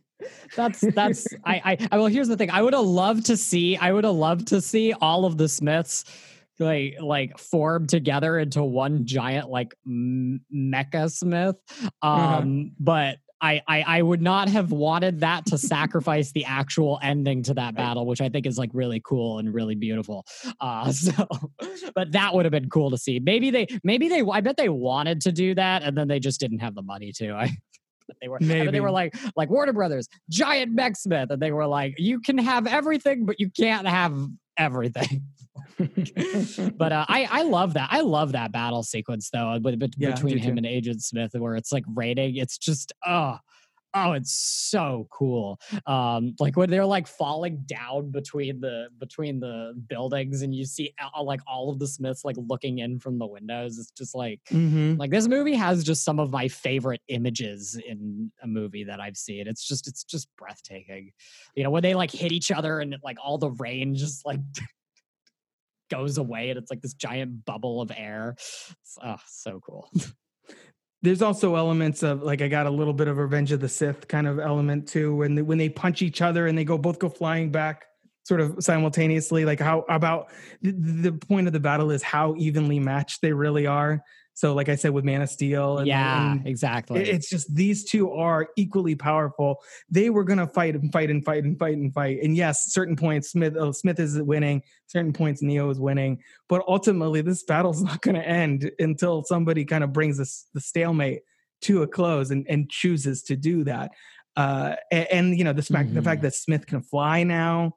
[0.56, 2.50] that's that's I, I i well here's the thing.
[2.50, 5.48] I would have loved to see i would have loved to see all of the
[5.48, 6.04] smiths
[6.58, 11.56] like like form together into one giant like m- mecha smith
[12.02, 17.42] um but I, I I would not have wanted that to sacrifice the actual ending
[17.42, 20.24] to that battle, which I think is like really cool and really beautiful.
[20.60, 21.28] Uh, so,
[21.94, 23.20] but that would have been cool to see.
[23.20, 26.40] Maybe they, maybe they, I bet they wanted to do that, and then they just
[26.40, 27.32] didn't have the money to.
[27.34, 27.50] I,
[28.20, 28.70] they were, I Maybe.
[28.70, 32.38] they were like, like Warner Brothers, giant mech Smith, and they were like, you can
[32.38, 34.18] have everything, but you can't have
[34.56, 35.24] everything.
[36.76, 37.88] But uh, I I love that.
[37.90, 39.58] I love that battle sequence though,
[39.96, 40.58] Yeah, between him too.
[40.58, 42.36] and Agent Smith, where it's like raiding.
[42.36, 43.38] It's just oh.
[43.96, 45.60] Oh, it's so cool.
[45.86, 50.92] Um, like when they're like falling down between the between the buildings, and you see
[51.22, 53.78] like all of the Smiths like looking in from the windows.
[53.78, 54.96] It's just like mm-hmm.
[54.98, 59.16] like this movie has just some of my favorite images in a movie that I've
[59.16, 59.46] seen.
[59.46, 61.12] It's just it's just breathtaking.
[61.54, 64.40] You know, when they like hit each other and like all the rain just like
[65.94, 68.34] goes away and it's like this giant bubble of air.
[68.36, 69.90] It's oh, so cool.
[71.02, 74.08] there's also elements of like I got a little bit of Revenge of the Sith
[74.08, 76.98] kind of element too when they, when they punch each other and they go both
[76.98, 77.84] go flying back
[78.24, 80.30] sort of simultaneously like how about
[80.62, 84.02] the, the point of the battle is how evenly matched they really are
[84.34, 87.08] so like I said with Man of Steel and, yeah, and exactly.
[87.08, 89.62] it's just these two are equally powerful.
[89.88, 92.18] They were going to fight and fight and fight and fight and fight.
[92.20, 96.20] And yes certain points Smith uh, Smith is winning certain points Neo is winning.
[96.48, 100.60] But ultimately this battle's not going to end until somebody kind of brings this the
[100.60, 101.20] stalemate
[101.62, 103.92] to a close and, and chooses to do that.
[104.36, 107.72] Uh and, and you know the, fact the fact that smith can fly now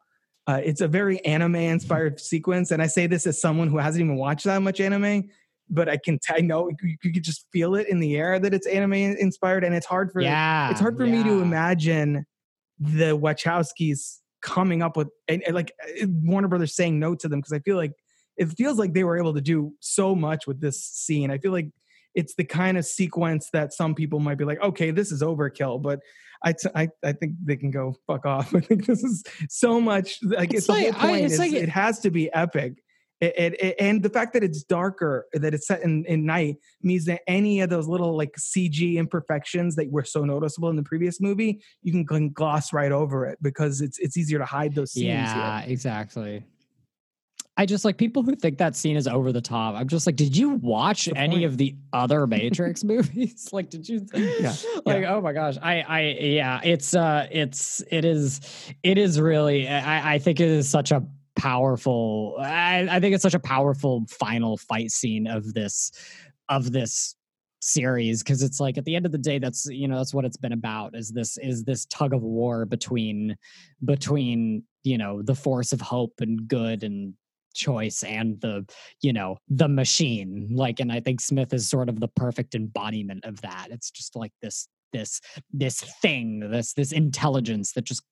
[0.48, 2.72] uh, it's a very anime inspired sequence.
[2.72, 5.30] And i say this as someone who hasn't even watched that much anime
[5.70, 8.40] but i can t- I know you, you could just feel it in the air
[8.40, 12.26] that it's anime inspired and it's hard for yeah, it's hard for me to imagine
[12.80, 17.40] the Wachowskis coming up with and, and like uh, Warner Brothers saying no to them
[17.40, 17.94] because I feel like
[18.38, 21.32] it feels like they were able to do so much with this scene.
[21.32, 21.70] I feel like
[22.14, 25.82] it's the kind of sequence that some people might be like, okay, this is overkill,
[25.82, 26.00] but
[26.44, 28.54] I, t- I, I think they can go fuck off.
[28.56, 31.34] I think this is so much like it's, It's the like- whole I- point it's
[31.34, 32.84] is like- it has to be epic.
[33.20, 37.06] It, it, and the fact that it's darker, that it's set in, in night, means
[37.06, 41.20] that any of those little like CG imperfections that were so noticeable in the previous
[41.20, 45.08] movie, you can gloss right over it because it's it's easier to hide those scenes.
[45.08, 45.72] yeah, here.
[45.72, 46.44] exactly.
[47.60, 49.74] I just like people who think that scene is over the top.
[49.74, 51.46] I'm just like, did you watch any point.
[51.46, 53.50] of the other Matrix movies?
[53.54, 54.06] like, did you?
[54.14, 54.54] Yeah,
[54.86, 58.42] Like, oh my gosh, I, I, yeah, it's, uh, it's, it is,
[58.84, 59.68] it is really.
[59.68, 61.04] I, I think it is such a
[61.38, 62.36] powerful.
[62.40, 65.92] I, I think it's such a powerful final fight scene of this,
[66.50, 67.16] of this
[67.60, 70.26] series because it's like at the end of the day that's you know that's what
[70.26, 73.36] it's been about is this is this tug of war between
[73.84, 77.14] between you know the force of hope and good and
[77.56, 78.64] choice and the
[79.02, 83.26] you know the machine like and i think smith is sort of the perfect embodiment
[83.26, 85.22] of that it's just like this this
[85.52, 88.04] this thing this this intelligence that just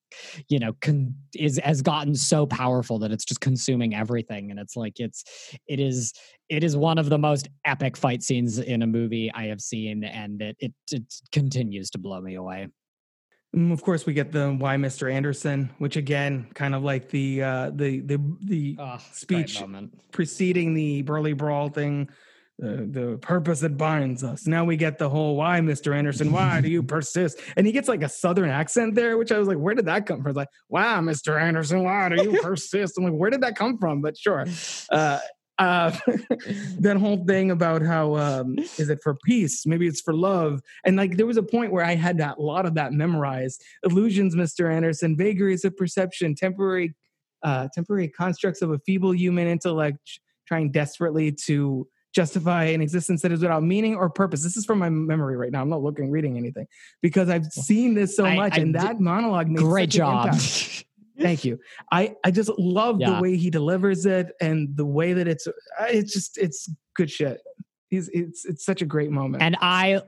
[0.49, 4.75] you know con- is has gotten so powerful that it's just consuming everything and it's
[4.75, 5.23] like it's
[5.67, 6.13] it is
[6.49, 10.03] it is one of the most epic fight scenes in a movie i have seen
[10.03, 12.67] and it it, it continues to blow me away
[13.53, 15.09] And of course, we get the "Why, Mr.
[15.09, 18.77] Anderson," which again, kind of like the uh, the the the
[19.13, 19.63] speech
[20.11, 22.09] preceding the burly Brawl thing.
[22.57, 24.47] The, the purpose that binds us.
[24.47, 25.93] Now we get the whole why, Mr.
[25.93, 27.41] Anderson, why do you persist?
[27.57, 30.05] And he gets like a southern accent there, which I was like, where did that
[30.05, 30.35] come from?
[30.35, 31.37] Like, wow, Mr.
[31.39, 32.97] Anderson, why do you persist?
[32.97, 34.01] I'm like, where did that come from?
[34.01, 34.45] But sure.
[34.91, 35.19] Uh,
[35.57, 35.89] uh,
[36.79, 39.65] that whole thing about how um, is it for peace?
[39.65, 40.61] Maybe it's for love.
[40.85, 43.63] And like there was a point where I had that a lot of that memorized.
[43.83, 44.71] Illusions, Mr.
[44.71, 46.93] Anderson, vagaries of perception, temporary
[47.43, 53.31] uh, temporary constructs of a feeble human intellect trying desperately to justify an existence that
[53.33, 54.41] is without meaning or purpose.
[54.41, 55.61] This is from my memory right now.
[55.61, 56.65] I'm not looking, reading anything
[57.01, 60.33] because I've seen this so I- much, I and that monologue makes great job.
[61.19, 61.59] Thank you.
[61.91, 63.15] I I just love Yeah.
[63.15, 65.51] the way he delivers it and the way that it's uh,
[65.89, 67.39] it's just it's good shit.
[67.89, 69.41] He's it's it's such a great moment.
[69.43, 70.01] and i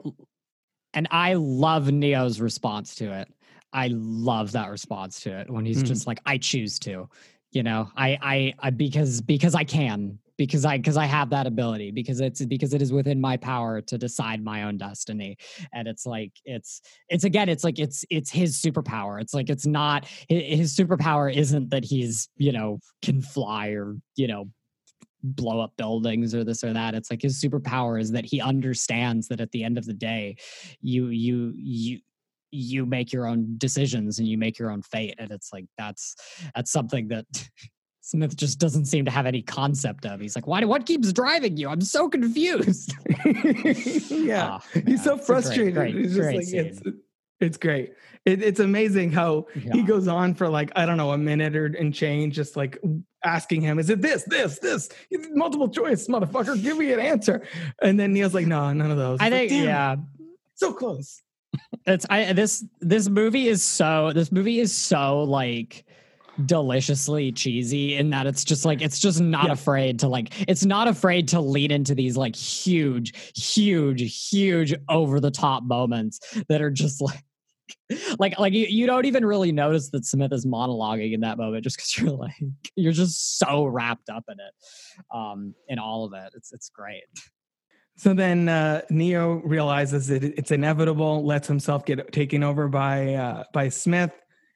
[0.94, 3.28] and i love neo's response to it
[3.72, 5.88] i love that response to it when he's Mhm.
[5.88, 7.08] just like i choose to
[7.52, 11.48] you know I, I i because because i can because i because i have that
[11.48, 15.38] ability because it's because it is within my power to decide my own destiny.
[15.74, 19.22] And it's like it's it's again it's like it's it's his superpower.
[19.22, 24.28] It's like it's not his superpower isn't that he's you know can fly or you
[24.28, 24.50] know
[25.24, 26.94] blow up buildings or this or that.
[26.94, 30.38] It's like his superpower is that he understands that at the end of the day
[30.82, 32.00] you you you
[32.52, 35.16] you make your own decisions and you make your own fate.
[35.18, 36.16] And it's like that's
[36.56, 37.26] that's something that
[38.08, 41.58] smith just doesn't seem to have any concept of he's like why what keeps driving
[41.58, 42.94] you i'm so confused
[44.10, 45.74] yeah, Ah, he's so a great, frustrated.
[45.74, 46.82] great, it's just great like it's
[47.40, 47.94] it's great.
[48.26, 51.68] It, it's amazing how he goes on for like I don't know a minute or
[51.68, 52.80] and change, just like
[53.24, 56.60] asking him, "Is it this, this, this?" It's multiple choice, motherfucker.
[56.62, 57.44] Give me an answer.
[57.82, 59.96] And then Neo's like, "No, none of those." i like, think "Damn, yeah
[60.56, 61.22] so close.
[61.86, 65.86] it's i this this movie is so this movie is so like
[66.46, 69.54] deliciously cheesy in that it's just like it's just not Yeah.
[69.54, 75.20] afraid to like it's not afraid to lead into these like huge huge huge over
[75.20, 76.20] the top moments
[76.50, 77.24] that are just like
[78.20, 81.64] like like you, you don't even really notice that smith is monologuing in that moment
[81.64, 82.36] just because you're like
[82.76, 84.54] you're just so wrapped up in it
[85.16, 87.04] um in all of it it's it's great
[88.00, 93.16] So then uh, Neo realizes that it- it's inevitable, lets himself get taken over by
[93.16, 94.12] uh, by Smith.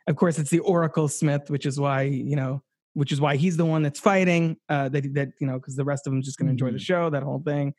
[0.08, 3.58] Of course, it's the Oracle Smith, which is why you know, which is why he's
[3.58, 4.58] the one that's fighting.
[4.70, 6.78] Uh, that that you know, because the rest of them just going to enjoy the
[6.78, 6.82] Mhm.
[6.86, 7.74] show, that whole thing.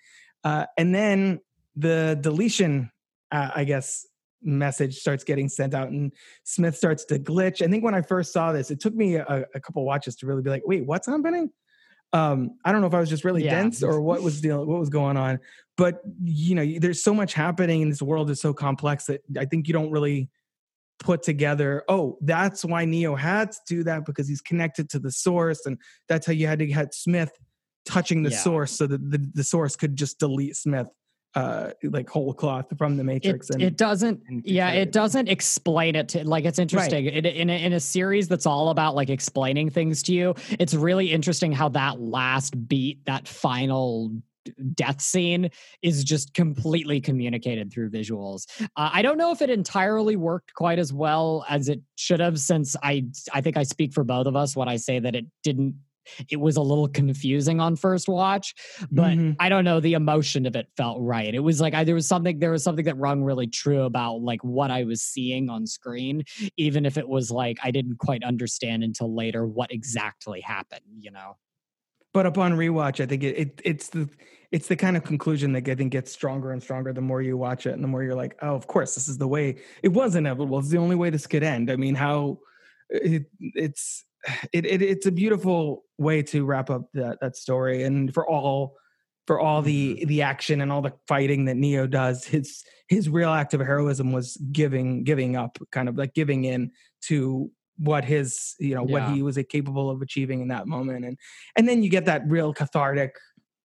[0.44, 1.40] Uh, and then
[1.76, 2.90] the deletion,
[3.30, 4.06] uh, I guess,
[4.42, 6.12] message starts getting sent out, and
[6.44, 7.62] Smith starts to glitch.
[7.64, 10.26] I think when I first saw this, it took me a, a couple watches to
[10.26, 11.50] really be like, wait, what's happening?
[12.14, 13.52] um i don't know if i was just really Yeah.
[13.52, 15.40] dense or what was the, what was going on
[15.78, 19.46] but you know there's so much happening in this world is so complex that i
[19.46, 20.28] think you don't really
[21.00, 25.10] put together oh that's why neo had to do that because he's connected to the
[25.10, 25.76] source and
[26.08, 27.32] that's how you had to get smith
[27.84, 28.36] touching the Yeah.
[28.38, 30.86] source so that the, the source could just delete smith
[31.34, 35.28] uh like whole cloth from the it, matrix and it doesn't and yeah it doesn't
[35.28, 37.14] explain it to like it's interesting Right.
[37.14, 40.74] in, in, a, in a series that's all about like explaining things to you it's
[40.74, 44.12] really interesting how that last beat that final
[44.74, 45.50] death scene
[45.82, 50.78] is just completely communicated through visuals uh, i don't know if it entirely worked quite
[50.78, 54.36] as well as it should have since i i think i speak for both of
[54.36, 55.74] us when i say that it didn't
[56.28, 58.54] it was a little confusing on first watch,
[58.90, 59.36] but Mhm.
[59.38, 59.80] I don't know.
[59.80, 61.34] The emotion of it felt right.
[61.34, 64.20] It was like I, there was something there was something that rung really true about
[64.22, 66.24] like what I was seeing on screen,
[66.56, 70.82] even if it was like I didn't quite understand until later what exactly happened.
[70.98, 71.36] You know.
[72.12, 74.08] But upon rewatch, I think it, it it's the
[74.50, 77.36] it's the kind of conclusion that I think gets stronger and stronger the more you
[77.36, 79.56] watch it, and the more you're like, oh, of course, this is the way.
[79.82, 80.58] It was inevitable.
[80.58, 81.70] It's the only way this could end.
[81.70, 82.38] I mean, how
[82.90, 84.04] it, it's
[84.52, 88.76] it, it it's a beautiful way to wrap up that that story, and for all
[89.26, 90.08] for all the mm-hmm.
[90.08, 94.12] the action and all the fighting that Neo does, his his real act of heroism
[94.12, 97.50] was giving giving up, kind of like giving in to
[97.82, 101.18] what his you know what he was capable of achieving in that moment and
[101.56, 103.14] and then you get that real cathartic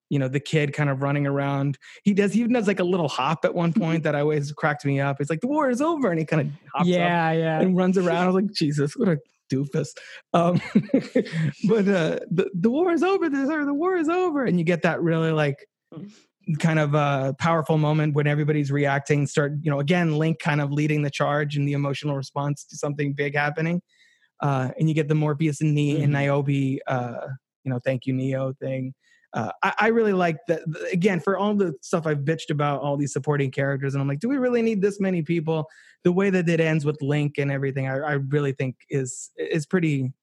[0.09, 1.77] you know the kid kind of running around.
[2.03, 4.85] He does he even does like a little hop at one point that always cracked
[4.85, 5.19] me up.
[5.19, 7.59] It's like the war is over and he kind of hops up yeah, yeah.
[7.59, 8.23] and runs around.
[8.23, 9.17] I was like jesus what a
[9.51, 9.89] doofus.
[10.33, 10.61] Um
[11.67, 14.65] but uh the, the war is over this or the war is over and you
[14.65, 15.65] get that really like
[16.59, 20.71] kind of uh powerful moment when everybody's reacting start you know again link kind of
[20.71, 23.81] leading the charge and the emotional response to something big happening
[24.41, 27.27] uh and you get the morpheus and, ne- and niobe uh
[27.63, 28.93] you know thank you neo thing
[29.33, 30.61] uh, I, I really like that
[30.91, 34.19] again for all the stuff I've bitched about all these supporting characters, and I'm like,
[34.19, 35.67] do we really need this many people?
[36.05, 39.65] The way that it ends with Link and everything, I, I really think is is
[39.65, 40.13] pretty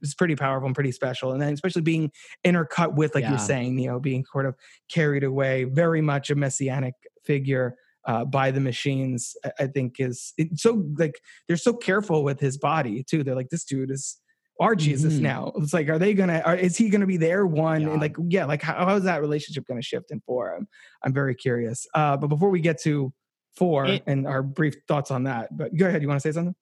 [0.00, 1.32] is pretty powerful and pretty special.
[1.32, 2.10] And then especially being
[2.44, 3.30] intercut with, like Yeah.
[3.30, 4.56] you're saying, Neo being sort of
[4.90, 9.34] carried away, very much a messianic figure uh, by the machines.
[9.44, 13.22] I, I think is it's so like they're so careful with his body too.
[13.24, 14.18] They're like, this dude is
[14.60, 15.20] our Jesus Mhm.
[15.20, 15.52] now.
[15.56, 16.40] It's like, are they gonna?
[16.44, 17.82] Are, is he gonna be their one?
[17.82, 17.90] Yeah.
[17.90, 20.54] And like, yeah, like how, how is that relationship gonna shift in four?
[20.56, 20.68] I'm
[21.02, 21.86] I'm very curious.
[21.94, 23.12] Uh, but before we get to
[23.56, 26.02] four It- and our brief thoughts on that, but go ahead.
[26.02, 26.54] You want to say something?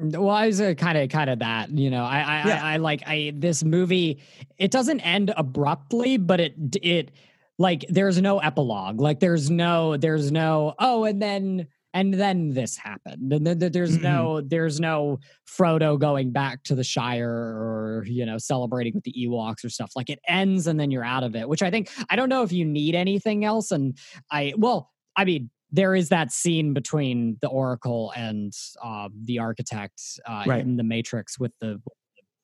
[0.00, 2.04] Well, I was kind of kind of that, you know.
[2.04, 2.64] I I, Yeah.
[2.64, 4.20] I I like I this movie.
[4.56, 7.10] It doesn't end abruptly, but it it
[7.58, 9.00] like there's no epilogue.
[9.00, 13.32] Like there's no there's no oh, and then and then this happened.
[13.32, 14.02] And then there's Mhm.
[14.02, 19.12] no there's no Frodo going back to the Shire or you know celebrating with the
[19.14, 19.92] Ewoks or stuff.
[19.96, 21.48] Like it ends and then you're out of it.
[21.48, 23.70] Which I think I don't know if you need anything else.
[23.72, 23.96] And
[24.30, 30.00] I well, I mean there is that scene between the oracle and uh, the architect
[30.26, 30.60] uh, Right.
[30.62, 31.78] in the matrix with the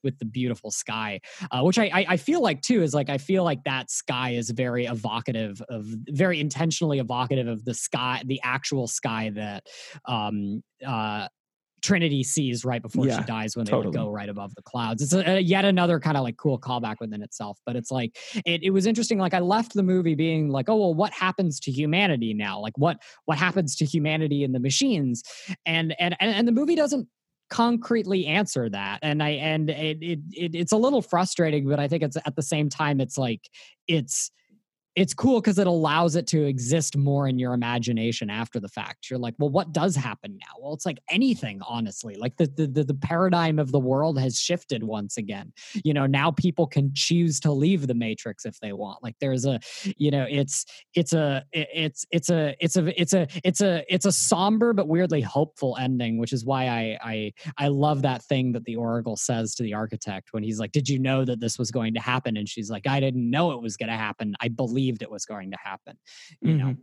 [0.05, 3.19] with the beautiful sky uh, which I, I i feel like too is like i
[3.19, 8.41] feel like that sky is very evocative of very intentionally evocative of the sky the
[8.45, 9.67] actual sky that
[10.07, 11.29] um uh
[11.85, 13.95] Trinity sees right before Yeah, she dies when they totally.
[13.95, 15.03] go right above the clouds.
[15.03, 17.59] It's a, a yet another kind of like cool callback within itself.
[17.67, 19.19] But it's like it, it was interesting.
[19.19, 22.59] Like I left the movie being like, oh well, what happens to humanity now?
[22.59, 25.23] Like what what happens to humanity and the machines?
[25.67, 27.07] And and and, and the movie doesn't
[27.51, 31.87] concretely answer that and i and it, it, it it's a little frustrating but i
[31.87, 33.49] think it's at the same time it's like
[33.87, 34.31] it's
[34.97, 39.11] it's cool because it allows it to exist more in your imagination after the fact.
[39.11, 40.55] You're like, well, what does happen now?
[40.61, 42.15] Well, it's like anything, honestly.
[42.15, 45.53] Like the the the, paradigm of the world has shifted once again.
[45.85, 49.03] You know, now people can choose to leave the matrix if they want.
[49.03, 49.59] Like there's a,
[49.99, 50.65] you know, it's
[50.95, 54.89] it's a it's it's a it's a it's a it's a it's a somber but
[54.89, 59.17] weirdly hopeful ending, which is why I I I love that thing that the Oracle
[59.17, 62.01] says to the architect when he's like, "Did you know that this was going to
[62.01, 64.35] happen?" And she's like, "I didn't know it was going to happen.
[64.41, 64.49] I
[64.85, 65.97] believed it was going to happen."
[66.41, 66.77] You know,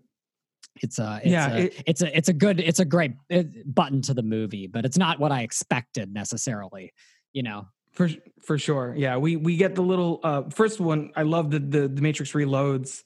[0.81, 3.43] it's a it's Yeah, a, it- it's a it's a good it's a great uh,
[3.65, 6.93] button to the movie, but it's not what I expected necessarily.
[7.33, 8.09] You know, For
[8.41, 8.93] for sure.
[8.97, 11.11] Yeah, we we get the little uh first one.
[11.15, 13.03] I love the the, the Matrix reloads,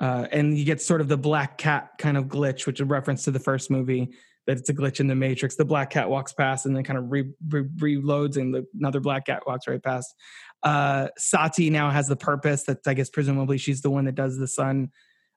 [0.00, 2.86] uh, and you get sort of the black cat kind of glitch, which is a
[2.86, 4.10] reference to the first movie.
[4.46, 5.56] That it's a glitch in the Matrix.
[5.56, 9.00] The black cat walks past and then kind of re, re, reloads, and the, another
[9.00, 10.14] black cat walks right past.
[10.62, 14.38] Uh, Sati now has the purpose that I guess presumably she's the one that does
[14.38, 14.90] the sun,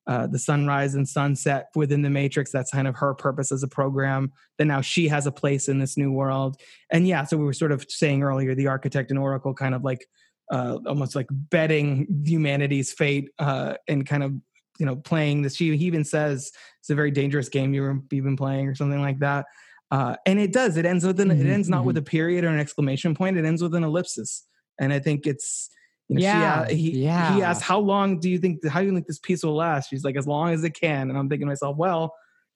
[0.07, 2.51] uh, the sunrise and sunset within the Matrix.
[2.51, 4.32] That's kind of her purpose as a program.
[4.57, 6.57] That now she has a place in this new world
[6.91, 9.84] and yeah so we were sort of saying earlier the architect and oracle kind of
[9.84, 10.05] like
[10.51, 14.34] uh, almost like betting humanity's fate uh, and kind of
[14.80, 15.56] you know playing this.
[15.56, 18.76] She he even says it's a very dangerous game you were you've been playing or
[18.76, 19.46] something like that.
[19.92, 20.78] Uh, and it does.
[20.78, 23.38] It ends with an, it Mhm, ends not with a period or an exclamation point.
[23.38, 24.46] It ends with an ellipsis.
[24.80, 25.70] And i think it's
[26.08, 27.50] you know, Yeah, she, a- he, he yeah.
[27.50, 29.90] asked how long do you think how do you think this peace will last?
[29.90, 31.10] She's like as long as it can.
[31.10, 32.14] And i'm thinking to myself well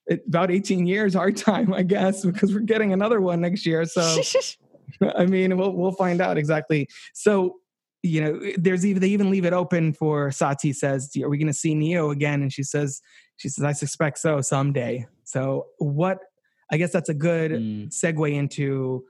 [0.07, 3.85] it, about 18 years our time i guess because we're getting another one next year.
[3.85, 4.21] So
[5.15, 6.87] I mean, we'll we'll find out exactly.
[7.13, 7.55] So,
[8.03, 11.47] you know, there's even they even leave it open for Sati says, "Are we going
[11.47, 13.01] to see Neo again?" And she says,
[13.37, 16.19] "She says I suspect so someday." So, what?
[16.71, 17.87] I guess that's a good Mm.
[17.89, 19.05] segue into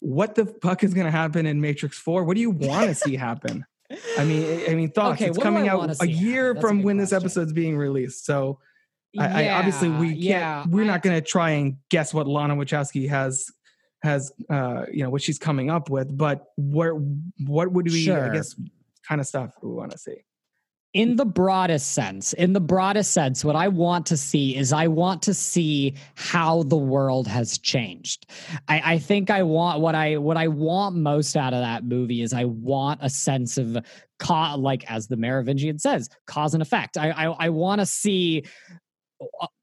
[0.00, 2.24] what the fuck is going to happen in Matrix Four.
[2.24, 3.64] What do you want to see happen?
[4.18, 5.20] I mean, I mean, thoughts.
[5.20, 8.26] Okay, it's coming out a year from when this episode's being released.
[8.26, 8.58] So,
[9.18, 10.18] I, I obviously we can't.
[10.20, 13.46] yeah, we're I- not going to try and guess what Lana Wachowski has
[14.04, 16.16] has uh you know what she's coming up with.
[16.16, 18.04] But where what would we?
[18.04, 18.30] Sure.
[18.30, 18.54] I guess
[19.08, 20.18] kind of stuff we want to see.
[20.94, 24.86] in the broadest sense in the broadest sense what i want to see is i
[24.86, 28.30] want to see how the world has changed
[28.68, 32.22] i, I think i want what i what i want most out of that movie
[32.22, 33.76] is i want a sense of
[34.20, 38.44] ca- like as the merovingian says cause and effect i i, I want to see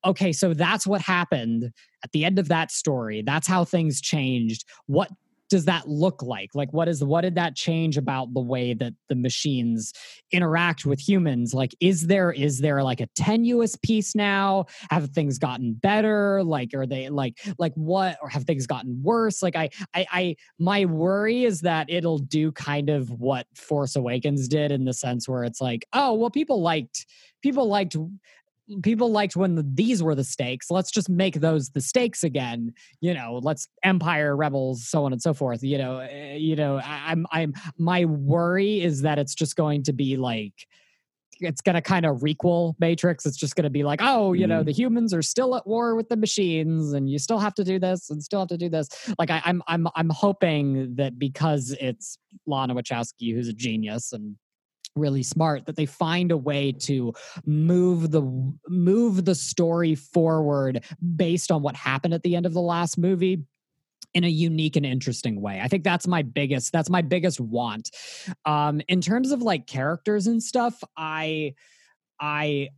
[0.06, 1.72] okay so that's what happened
[2.04, 3.22] at the end of that story.
[3.26, 4.66] That's how things changed.
[4.88, 5.10] What
[5.50, 6.50] does that look like?
[6.56, 9.92] Like what is what did that change about the way that the machines
[10.32, 11.54] interact with humans?
[11.54, 14.66] Like is there is there like a tenuous peace now?
[14.90, 16.42] Have things gotten better?
[16.42, 19.44] Like are they like like what or have things gotten worse?
[19.44, 24.48] Like i i, I my worry is that it'll do kind of what force awakens
[24.48, 27.06] did in the sense where it's like oh well people liked
[27.42, 27.98] people liked
[28.84, 30.72] people liked when the, these were the stakes.
[30.72, 32.74] Let's just make those the stakes again.
[33.02, 35.64] You know let's empire rebels so on and so forth.
[35.64, 39.84] You know eh, you know I, i'm i'm my worry is that it's just going
[39.84, 40.54] to be like
[41.44, 43.26] it's going to kind of requel matrix.
[43.26, 45.96] It's just going to be like oh you know the humans are still at war
[45.96, 48.70] with the machines and you still have to do this and still have to do
[48.70, 48.90] this.
[49.18, 54.36] Like I, i'm i'm i'm hoping that because it's lana wachowski who's a genius and
[54.96, 57.14] really smart that they find a way to
[57.46, 58.22] move the
[58.68, 60.84] move the story forward
[61.16, 63.44] based on what happened at the end of the last movie
[64.14, 65.62] in a unique and interesting way.
[65.62, 67.90] I think that's my biggest that's my biggest want.
[68.46, 71.54] Um in terms of like characters and stuff, I
[72.20, 72.70] I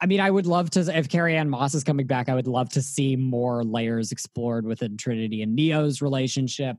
[0.00, 2.28] I mean, I would love to if Carrie-Anne Moss is coming back.
[2.28, 6.76] I would love to see more layers explored within Trinity and Neo's relationship.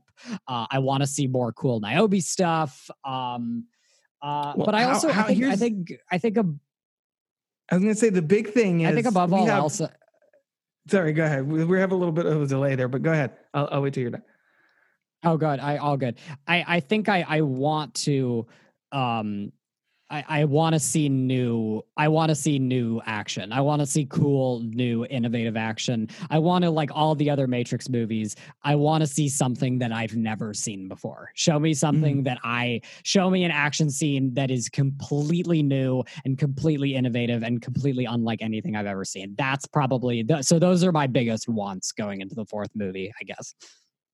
[0.48, 2.88] Uh, I want to see more cool Niobe stuff.
[3.04, 3.66] Um,
[4.22, 6.58] uh, Well, but I also how- I, think, I think I think ab-
[7.70, 9.80] I was going to say the big thing is I think above all have- else,
[9.80, 9.88] uh,
[10.88, 11.46] Sorry, go ahead.
[11.46, 13.32] We, we have a little bit of a delay there, but go ahead.
[13.54, 14.22] I'll, I'll wait till you're done.
[15.22, 15.60] Oh, good.
[15.60, 16.16] I all good.
[16.48, 18.46] I I think I I want to
[18.90, 19.52] um
[20.10, 23.52] I I want to see new I want to see new action.
[23.52, 26.08] I want to see cool new innovative action.
[26.28, 28.36] I want to like all the other Matrix movies.
[28.62, 31.30] I want to see something that I've never seen before.
[31.34, 32.24] Show me something mm-hmm.
[32.24, 37.62] that I show me an action scene that is completely new and completely innovative and
[37.62, 39.34] completely unlike anything I've ever seen.
[39.38, 43.24] That's probably the, so those are my biggest wants going into the fourth movie, I
[43.24, 43.54] guess.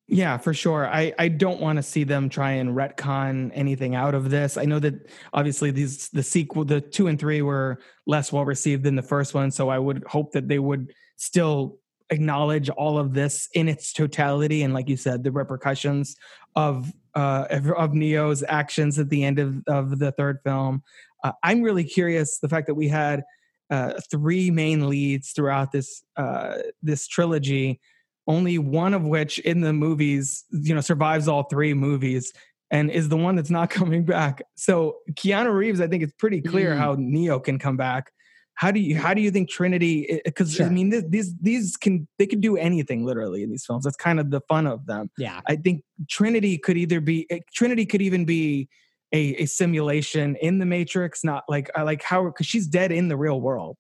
[0.09, 0.87] Yeah, for sure.
[0.87, 4.57] I, I don't want to see them try and retcon anything out of this.
[4.57, 4.95] I know that
[5.33, 9.35] obviously these the sequel, the two and three were less well received than the first
[9.35, 11.79] one, so I would hope that they would still
[12.11, 16.15] acknowledge all of this in its totality and, like you said, the repercussions
[16.55, 17.47] of uh,
[17.77, 20.85] of Neo's actions at the end of of the third film.
[21.25, 23.25] Uh, I'm really curious the fact that we had
[23.71, 27.81] uh, three main leads throughout this uh, this trilogy
[28.27, 32.33] only one of which in the movies, you know, survives all three movies
[32.71, 34.43] and is the one that's not coming back.
[34.57, 36.79] So Keanu Reeves, I think it's pretty clear Mm.
[36.79, 38.11] how Neo can come back.
[38.55, 40.21] How do you how do you think Trinity?
[40.25, 43.85] Because I mean, this, these these can they could do anything literally in these films.
[43.85, 45.11] That's kind of the fun of them.
[45.19, 45.43] Yeah.
[45.47, 48.71] I think Trinity could either be eh, Trinity could even be
[49.13, 53.09] a, a simulation in the Matrix, not like I like how because she's dead in
[53.09, 53.77] the real world.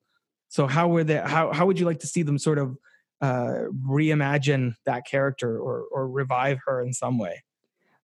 [0.48, 1.16] So how were they?
[1.16, 2.76] How how would you like to see them sort of
[3.20, 7.42] uh, reimagine that character or or revive her in some way?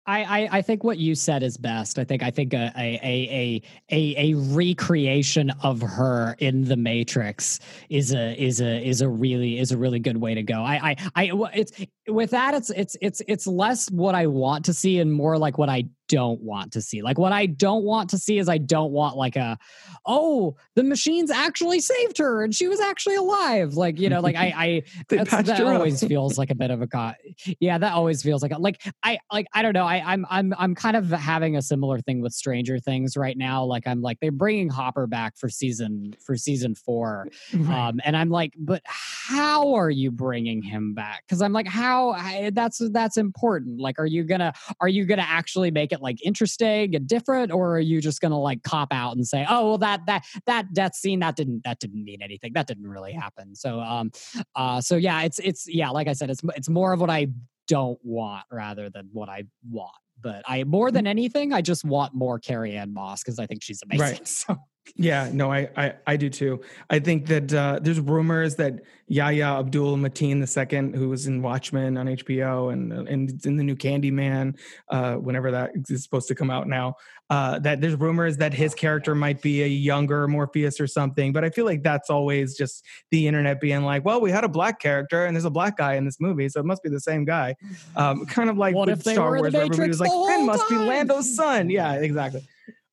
[0.07, 1.99] I, I, I think what you said is best.
[1.99, 7.61] I think I think a a a a, a recreation of her in the Matrix
[7.91, 10.63] is a is a is a really is a really good way to go.
[10.63, 11.73] I I it's
[12.09, 15.59] with that it's it's it's it's less what I want to see and more like
[15.59, 17.01] what I don't want to see.
[17.03, 19.57] Like what I don't want to see is I don't want like a
[20.05, 23.75] oh the machines actually saved her and she was actually alive.
[23.75, 26.71] Like you know like I I They that's- patched that always feels like a bit
[26.71, 27.13] of a co-
[27.61, 30.53] yeah that always feels like a, like I like I don't know I I'm I'm
[30.59, 33.65] I'm kind of having a similar thing with Stranger Things right now.
[33.65, 38.31] Like I'm like they're bringing Hopper back for season for season four, um, and I'm
[38.31, 41.23] like, but how are you bringing him back?
[41.27, 43.81] Because I'm like, how I, that's that's important.
[43.81, 47.77] Like, are you gonna are you gonna actually make it like interesting and different, or
[47.77, 50.95] are you just gonna like cop out and say, oh well that that that death
[50.95, 53.55] scene that didn't that didn't mean anything that didn't really happen.
[53.55, 54.11] So um
[54.55, 57.29] uh so yeah it's it's yeah like I said it's it's more of what I
[57.69, 59.93] don't want rather than what I want.
[60.21, 63.83] But I more than anything, I just want more Carrie-Anne Moss because I think she's
[63.83, 64.07] amazing.
[64.07, 64.29] Right.
[64.29, 64.57] So
[64.97, 66.61] Yeah, no, I, I, I do too.
[66.89, 71.97] I think that uh, there's rumors that Yahya Abdul Mateen II, who was in Watchmen
[71.97, 74.59] on HBO and and in the new Candyman,
[74.89, 76.95] uh, whenever that is supposed to come out now,
[77.29, 81.33] uh, that there's rumors that his character might be a younger Morpheus or something.
[81.33, 84.49] But I feel like that's always just the internet being like, well, we had a
[84.49, 87.01] black character and there's a black guy in this movie, so it must be the
[87.01, 87.57] same guy.
[87.97, 90.77] Um, kind of like What with Star Wars, where everybody was like, Ben must be?
[90.77, 91.71] Lando's son.
[91.71, 92.47] Yeah, exactly.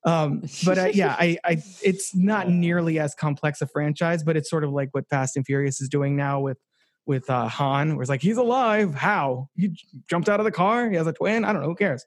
[0.07, 4.49] Um, but uh, yeah, I, I, it's not nearly as complex a franchise, but it's
[4.49, 6.57] sort of like what Fast and Furious is doing now with
[7.05, 8.93] with uh, Han, where it's like he's alive.
[8.95, 9.77] How he
[10.09, 10.89] jumped out of the car?
[10.89, 11.43] He has a twin.
[11.45, 11.67] I don't know.
[11.69, 12.05] Who cares?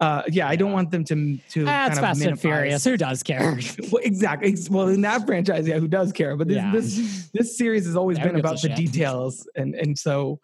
[0.00, 2.84] Uh, yeah, I don't want them to to That's kind of Fast and Furious.
[2.84, 3.58] Who does care?
[3.92, 4.54] well, exactly.
[4.70, 6.36] Well, in that franchise, yeah, who does care?
[6.36, 6.70] But this Yeah.
[6.72, 8.76] this this series has always been about the shit?
[8.76, 10.38] details, and and so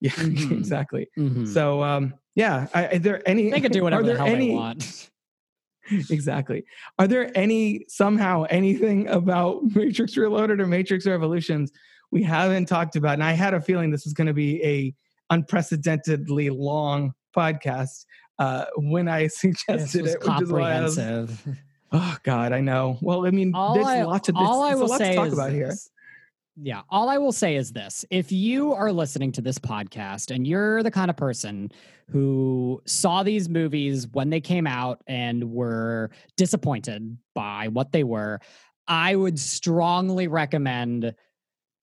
[0.00, 0.50] yeah, Mhm.
[0.52, 1.08] exactly.
[1.18, 1.46] Mhm.
[1.48, 3.50] So um, yeah, I, are there any?
[3.50, 5.09] they can do whatever the hell any, they want.
[6.10, 6.64] Exactly.
[6.98, 11.72] Are there any somehow anything about Matrix Reloaded or Matrix Revolutions
[12.10, 13.14] we haven't talked about?
[13.14, 14.94] And I had a feeling this was going to be a
[15.30, 18.04] unprecedentedly long podcast
[18.38, 20.96] uh, when I This suggested was it, which is why I was.
[20.96, 21.58] comprehensive.
[21.92, 22.98] Oh God, I know.
[23.00, 25.04] Well, I mean, all there's I, lots of all I there's a will lot to
[25.04, 25.74] say talk is about here.
[26.62, 28.04] Yeah, all I will say is this.
[28.10, 31.72] If you are listening to this podcast and you're the kind of person
[32.10, 38.40] who saw these movies when they came out and were disappointed by what they were,
[38.88, 41.14] I would strongly recommend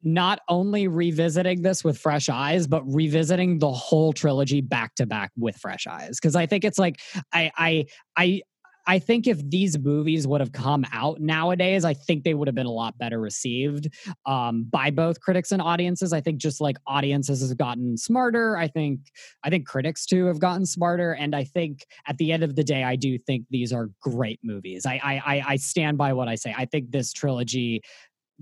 [0.03, 5.31] not only revisiting this with fresh eyes, but revisiting the whole trilogy back to back
[5.35, 6.19] with fresh eyes.
[6.21, 6.99] Because I think it's like
[7.33, 7.85] I I
[8.15, 8.41] I
[8.87, 12.55] I think if these movies would have come out nowadays, I think they would have
[12.55, 13.93] been a lot better received
[14.25, 16.13] um, by both critics and audiences.
[16.13, 18.57] I think just like audiences have gotten smarter.
[18.57, 19.01] I think
[19.43, 22.63] I think critics too have gotten smarter, and I think at the end of the
[22.63, 24.85] day, I do think these are great movies.
[24.85, 26.55] I I, I, I stand by what I say.
[26.57, 27.81] I think this trilogy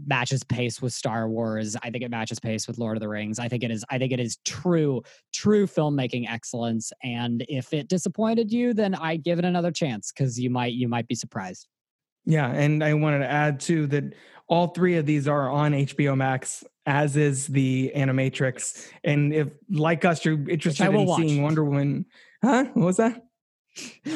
[0.06, 1.76] matches pace with Star Wars.
[1.82, 3.40] I think it matches pace with Lord of the Rings.
[3.40, 5.02] I think it is I think it is true
[5.34, 10.40] true filmmaking excellence and if it disappointed you then I give it another chance cuz
[10.40, 11.68] you might you might be surprised.
[12.26, 14.16] Yeah, and I wanted to add too that
[14.48, 18.90] all three of these are on HBO Max, as is the Animatrix.
[19.04, 21.22] And if, like us, you're interested in watch.
[21.22, 22.06] seeing Wonder Woman,
[22.44, 22.66] huh?
[22.74, 23.24] What was that?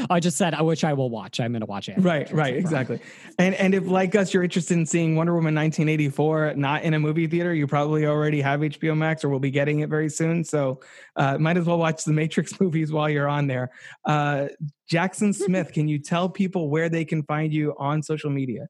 [0.09, 1.39] I just said I which I will watch.
[1.39, 1.97] I'm going to watch it.
[1.97, 2.99] Right, right, exactly.
[3.37, 6.99] And and if like us, you're interested in seeing Wonder Woman 1984 not in a
[6.99, 10.43] movie theater, you probably already have HBO Max or will be getting it very soon.
[10.43, 10.79] So
[11.15, 13.71] uh, might as well watch the Matrix movies while you're on there.
[14.05, 14.47] Uh,
[14.89, 18.67] Jackson Smith, can you tell people where they can find you on social media?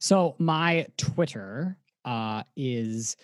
[0.00, 3.16] So my Twitter uh, is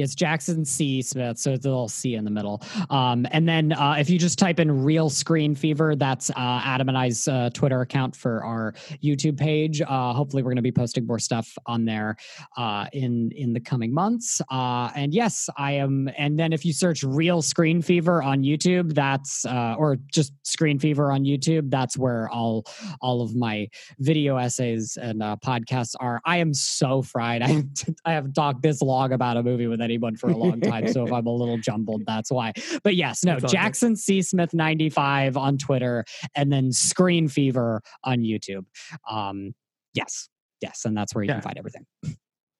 [0.00, 2.62] it's Jackson C Smith, so it's a little C in the middle.
[2.90, 6.88] Um, and then uh, if you just type in "real screen fever," that's uh, Adam
[6.88, 8.72] and I's uh, Twitter account for our
[9.02, 9.80] YouTube page.
[9.80, 12.16] Uh, hopefully, we're going to be posting more stuff on there
[12.56, 14.40] uh, in in the coming months.
[14.50, 16.10] Uh, and yes, I am.
[16.16, 21.12] And then if you search "real screen fever" on YouTube, that's or just "screen fever"
[21.12, 22.64] on YouTube, that's where all
[23.00, 23.68] all of my
[23.98, 26.20] video essays and podcasts are.
[26.24, 27.42] I am so fried.
[27.42, 27.64] I
[28.04, 30.88] I haven't talked this long about a movie with anyone for a long time.
[30.88, 32.52] so if I'm a little jumbled, that's why.
[32.84, 33.52] But yes, no, That's.
[33.52, 36.04] Jackson C Smith 95 on Twitter
[36.34, 38.64] and then Screen Fever on YouTube.
[39.10, 39.54] Um,
[39.94, 40.28] yes,
[40.60, 41.34] yes, and that's where you Yeah.
[41.34, 41.86] can find everything.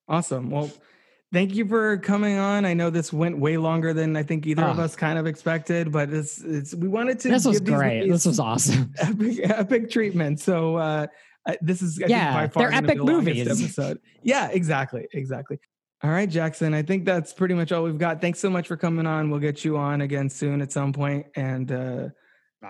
[0.09, 0.51] Awesome.
[0.51, 0.71] Well,
[1.33, 2.65] thank you for coming on.
[2.65, 4.83] I know this went way longer than I think either of Ah.
[4.83, 7.29] us kind of expected, but it's it's we wanted to.
[7.29, 8.09] This was these great.
[8.09, 8.93] This was awesome.
[8.99, 10.41] epic epic treatment.
[10.41, 11.07] So uh,
[11.47, 13.47] uh, this is I think, Yeah, by far they're epic the movies.
[13.47, 14.01] Episode.
[14.23, 15.59] Yeah, exactly, exactly.
[16.03, 16.73] All right, Jackson.
[16.73, 18.23] I think that's pretty much all we've got.
[18.23, 19.31] Thanks so much for coming on.
[19.31, 21.27] We'll get you on again soon at some point.
[21.37, 22.09] And uh,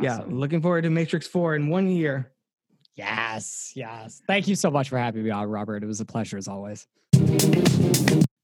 [0.01, 2.33] yeah, looking forward to Matrix Four in one year.
[2.97, 4.21] Yes, yes.
[4.27, 5.85] Thank you so much for having me on, Robert.
[5.85, 6.89] It was a pleasure as always.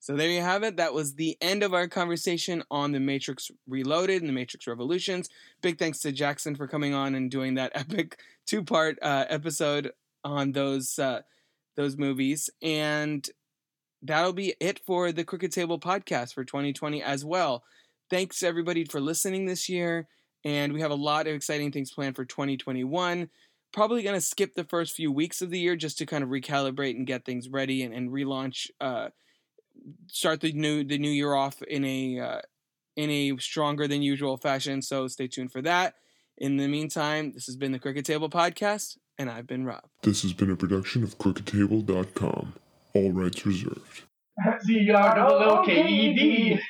[0.06, 0.76] So there you have it.
[0.76, 5.28] That was the end of our conversation on the Matrix Reloaded and the Matrix Revolutions.
[5.62, 9.90] Big thanks to Jackson for coming on and doing that epic two-part uh, episode
[10.22, 11.22] on those uh,
[11.74, 12.48] those movies.
[12.62, 13.28] And
[14.02, 17.64] that'll be it for the Crooked Table podcast for 2020 as well.
[18.10, 20.08] Thanks everybody for listening this year,
[20.44, 23.28] and we have a lot of exciting things planned for 2021.
[23.72, 26.30] Probably going to skip the first few weeks of the year just to kind of
[26.30, 28.70] recalibrate and get things ready and, and relaunch.
[28.80, 29.08] Uh,
[30.06, 32.40] start the new the new year off in a uh,
[32.96, 34.82] in a stronger than usual fashion.
[34.82, 35.94] So stay tuned for that.
[36.38, 39.84] In the meantime, this has been the Crooked Table Podcast, and I've been Rob.
[40.02, 42.54] This has been a production of CrookedTable.com.
[42.96, 44.02] All rights reserved.
[44.64, 46.60] Z R double O K E D.